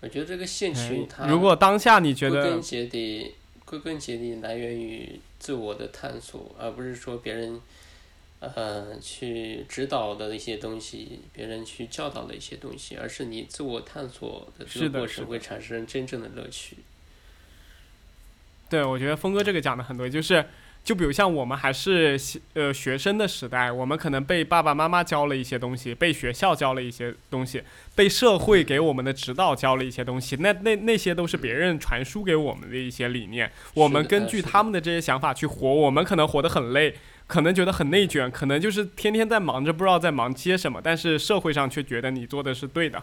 [0.01, 2.59] 我觉得这个兴趣，它如果当下你觉得
[3.65, 7.61] 归根结底，来源于自我的探索，而不是说别人
[8.41, 16.77] 呃去指导的一些东西，别人去教导的一些东西，而是你自我探索的这个过程会产生真正的乐趣。
[18.69, 20.47] 对，我觉得峰哥这个讲的很多，就是。
[20.85, 22.21] 就比如像我们还是
[22.53, 27.63] 呃学生的时代，我们可能被爸爸妈妈教了一些东西，被学校教了一些东西，
[27.95, 30.37] 被社会给我们的指导教了一些东西。
[30.37, 35.75] 那那那些都是别人传输给我们的一些理念，我们根据他们的这些想法去活。
[35.75, 36.95] 我们可能活得很累，
[37.27, 43.03] 可能觉得很内卷，可能就是天天在忙着不知道在忙些什么，但是社会上却觉得你做的是对的。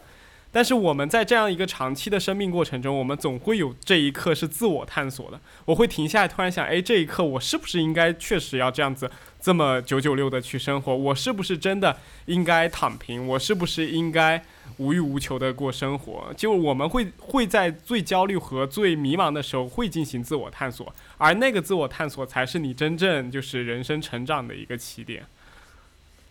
[0.52, 5.40] 但是我们在这样一个长期的生命过程中，我们总会有这一刻是自我探索的。
[5.66, 9.10] 我会停下来，突然想，哎，这一刻我是不是应该确实要这样子
[9.40, 10.94] 这么九九六的去生活？
[10.96, 13.26] 我是不是真的应该躺平？
[13.26, 14.44] 我是不是应该
[14.76, 16.34] 无欲无求的过生活？
[16.36, 25.26] 就我们会会在最焦虑和最迷茫的时候会进行自我探索，而那个自我探索才是你真正就是人生成长的一个起点。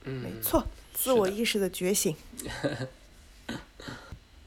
[0.05, 2.15] 嗯，没错，自我意识的觉醒。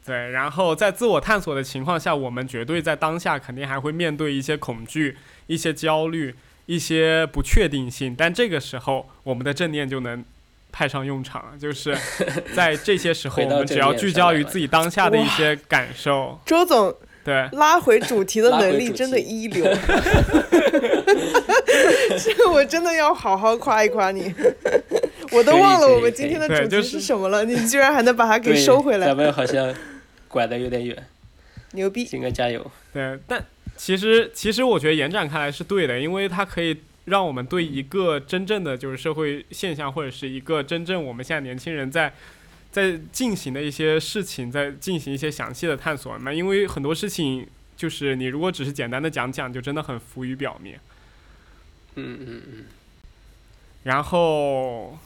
[0.05, 5.17] 对，然后在自我探索的情况下，我们绝对在当下肯定还会面对一些恐惧、
[5.47, 6.35] 一些焦虑、
[6.65, 8.13] 一些不确定性。
[8.17, 10.21] 但这个时候，我们的正念就能
[10.73, 11.97] 派上用场了，就是
[12.53, 16.37] 在这些时候，我们只要聚焦于自己当下的一些感受。
[16.45, 16.93] 周总，
[17.23, 19.63] 对，拉回主题的能力真的一流。
[22.19, 24.33] 这 我真的要好好夸一夸你。
[25.31, 29.07] 我都忘了我们今天的主题是什么了，你居然还能把它给收回来。
[29.07, 29.73] 咱们好像。
[30.33, 31.07] 拐的有点远，
[31.73, 32.03] 牛逼！
[32.03, 32.71] 金哥加油。
[32.91, 33.45] 对，但
[33.77, 42.11] 其实其实我觉得延展开来是对的，因为它可以让我们对一个真正的就是社会现象，或者是一个真正我们现在年轻人在
[42.71, 46.33] 在进行的一些事情，在进行一些详细的探索嘛。
[46.33, 47.45] 因为很多事情
[47.77, 50.79] 就是你如果只是简单的讲讲，就真的很浮于表面。
[51.95, 52.65] 嗯嗯嗯。
[53.83, 54.97] 然后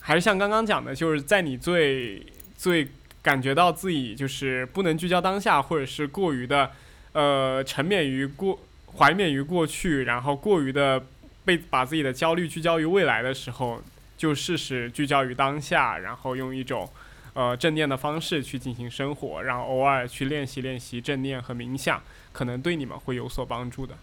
[0.00, 2.24] 还是像刚刚讲的，就是在你最
[2.56, 2.88] 最。
[3.22, 6.70] 感觉到自己就是不能聚焦当下，或者是过于的，
[7.12, 8.58] 呃，沉湎于过
[8.96, 11.04] 怀缅于过去，然后过于的
[11.44, 13.82] 被把自己的焦虑聚焦于未来的时候，
[14.16, 16.88] 就试试聚焦于当下，然后用一种
[17.34, 22.02] 呃正念的方式去进行生活，然后偶尔去练习练习正念和冥想，
[22.32, 23.94] 可能对你们会有所帮助的。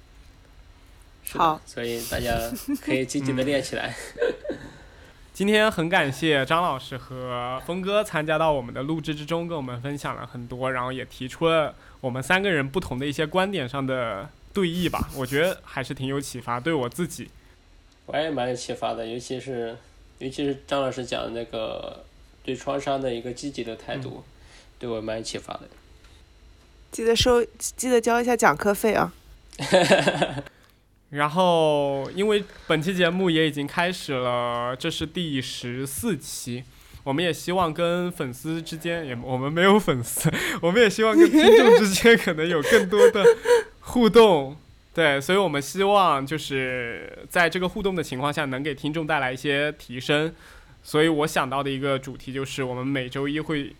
[1.33, 2.31] 好，所以大家
[2.81, 3.95] 可以积极的练起来。
[5.37, 15.07] 今天很感谢张老师和峰哥参加到我们的录制之中，跟我们分享了很多，然后也提出了我们三个人不同的一些观点上的对弈吧。
[15.15, 17.29] 我觉得还是挺有启发，对我自己，
[18.07, 19.05] 我也蛮有启发的。
[19.05, 19.77] 尤其是，
[20.17, 22.03] 尤其是张老师讲的那个
[22.43, 24.23] 对创伤的一个积极的态度，
[24.79, 25.69] 对我蛮有启发的。
[26.91, 29.13] 记得收，记得交一下讲课费啊。
[31.11, 36.63] 然后，因为本期节目也已经开始了，这是第十四期，
[37.03, 40.29] 我们也希望跟粉丝之间，也我们没有粉丝，
[40.61, 43.23] 我们也希望跟听众之间可能有更多的
[43.79, 44.57] 互动，
[44.93, 50.35] 对，所以我们希望就是在这个互动的情况下，能给听众带来一些提升，
[50.83, 53.73] 所以我想到的一个主题就是，我们每周一会。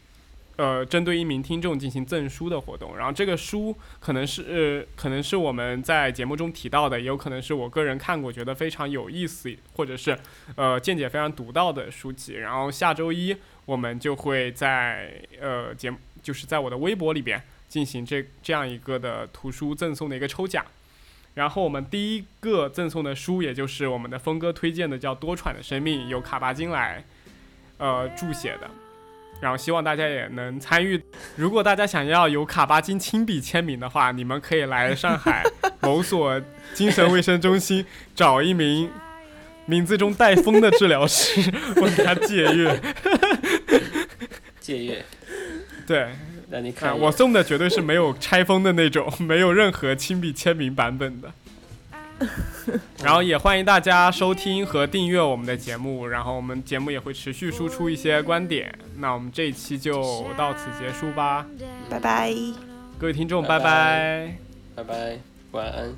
[0.58, 10.18] 呃，针对一名听众进行赠书的活动，然后这个书可能是呃，可能是我们在节目中提到的，也有可能是我个人看过觉得非常有意思，或者是
[10.56, 12.34] 呃见解非常独到的书籍。
[12.34, 17.40] 然后下周一我们就会在呃节目，就是在我的微博里边
[17.70, 20.66] 进行这这样一个的图书赠送的一个抽奖。
[21.36, 27.06] 然后我们第一个赠送的书，也就是我们的峰哥推荐的，叫《多舛的生命》，由卡巴金来
[27.78, 28.87] 呃注写的。
[29.40, 31.02] 然后希望大家也能参与。
[31.36, 35.44] 如果大家想要有卡巴金亲笔签名的话，你们可以来上海
[35.82, 36.42] 某所
[36.74, 37.86] 精神卫生中心
[38.16, 38.90] 找一名
[39.66, 42.82] 名字中带“风”的治疗师，问他借阅。
[44.60, 45.06] 借阅。
[45.86, 46.08] 对。
[46.50, 51.30] 那你看，我送的绝对是没有拆封的那种，没有任何亲笔签名版本的。
[53.04, 58.74] 然后也欢迎大家收听和订阅我们的节目，然后我们节目也会持续输出一些观点。
[58.98, 61.46] 那我们这一期就到此结束吧，
[61.90, 62.34] 拜拜，
[62.98, 64.36] 各位听众，拜拜，
[64.76, 65.20] 拜拜，
[65.52, 65.94] 晚安。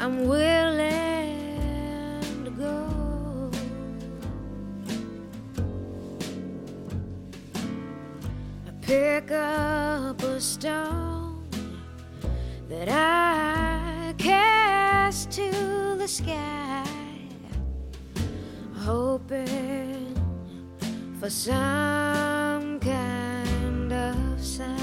[0.00, 0.84] I'm willing
[2.44, 3.50] to go.
[8.66, 11.48] I pick up a stone
[12.68, 16.86] that I cast to the sky,
[18.76, 20.14] hoping
[21.18, 24.78] for some kind of sign.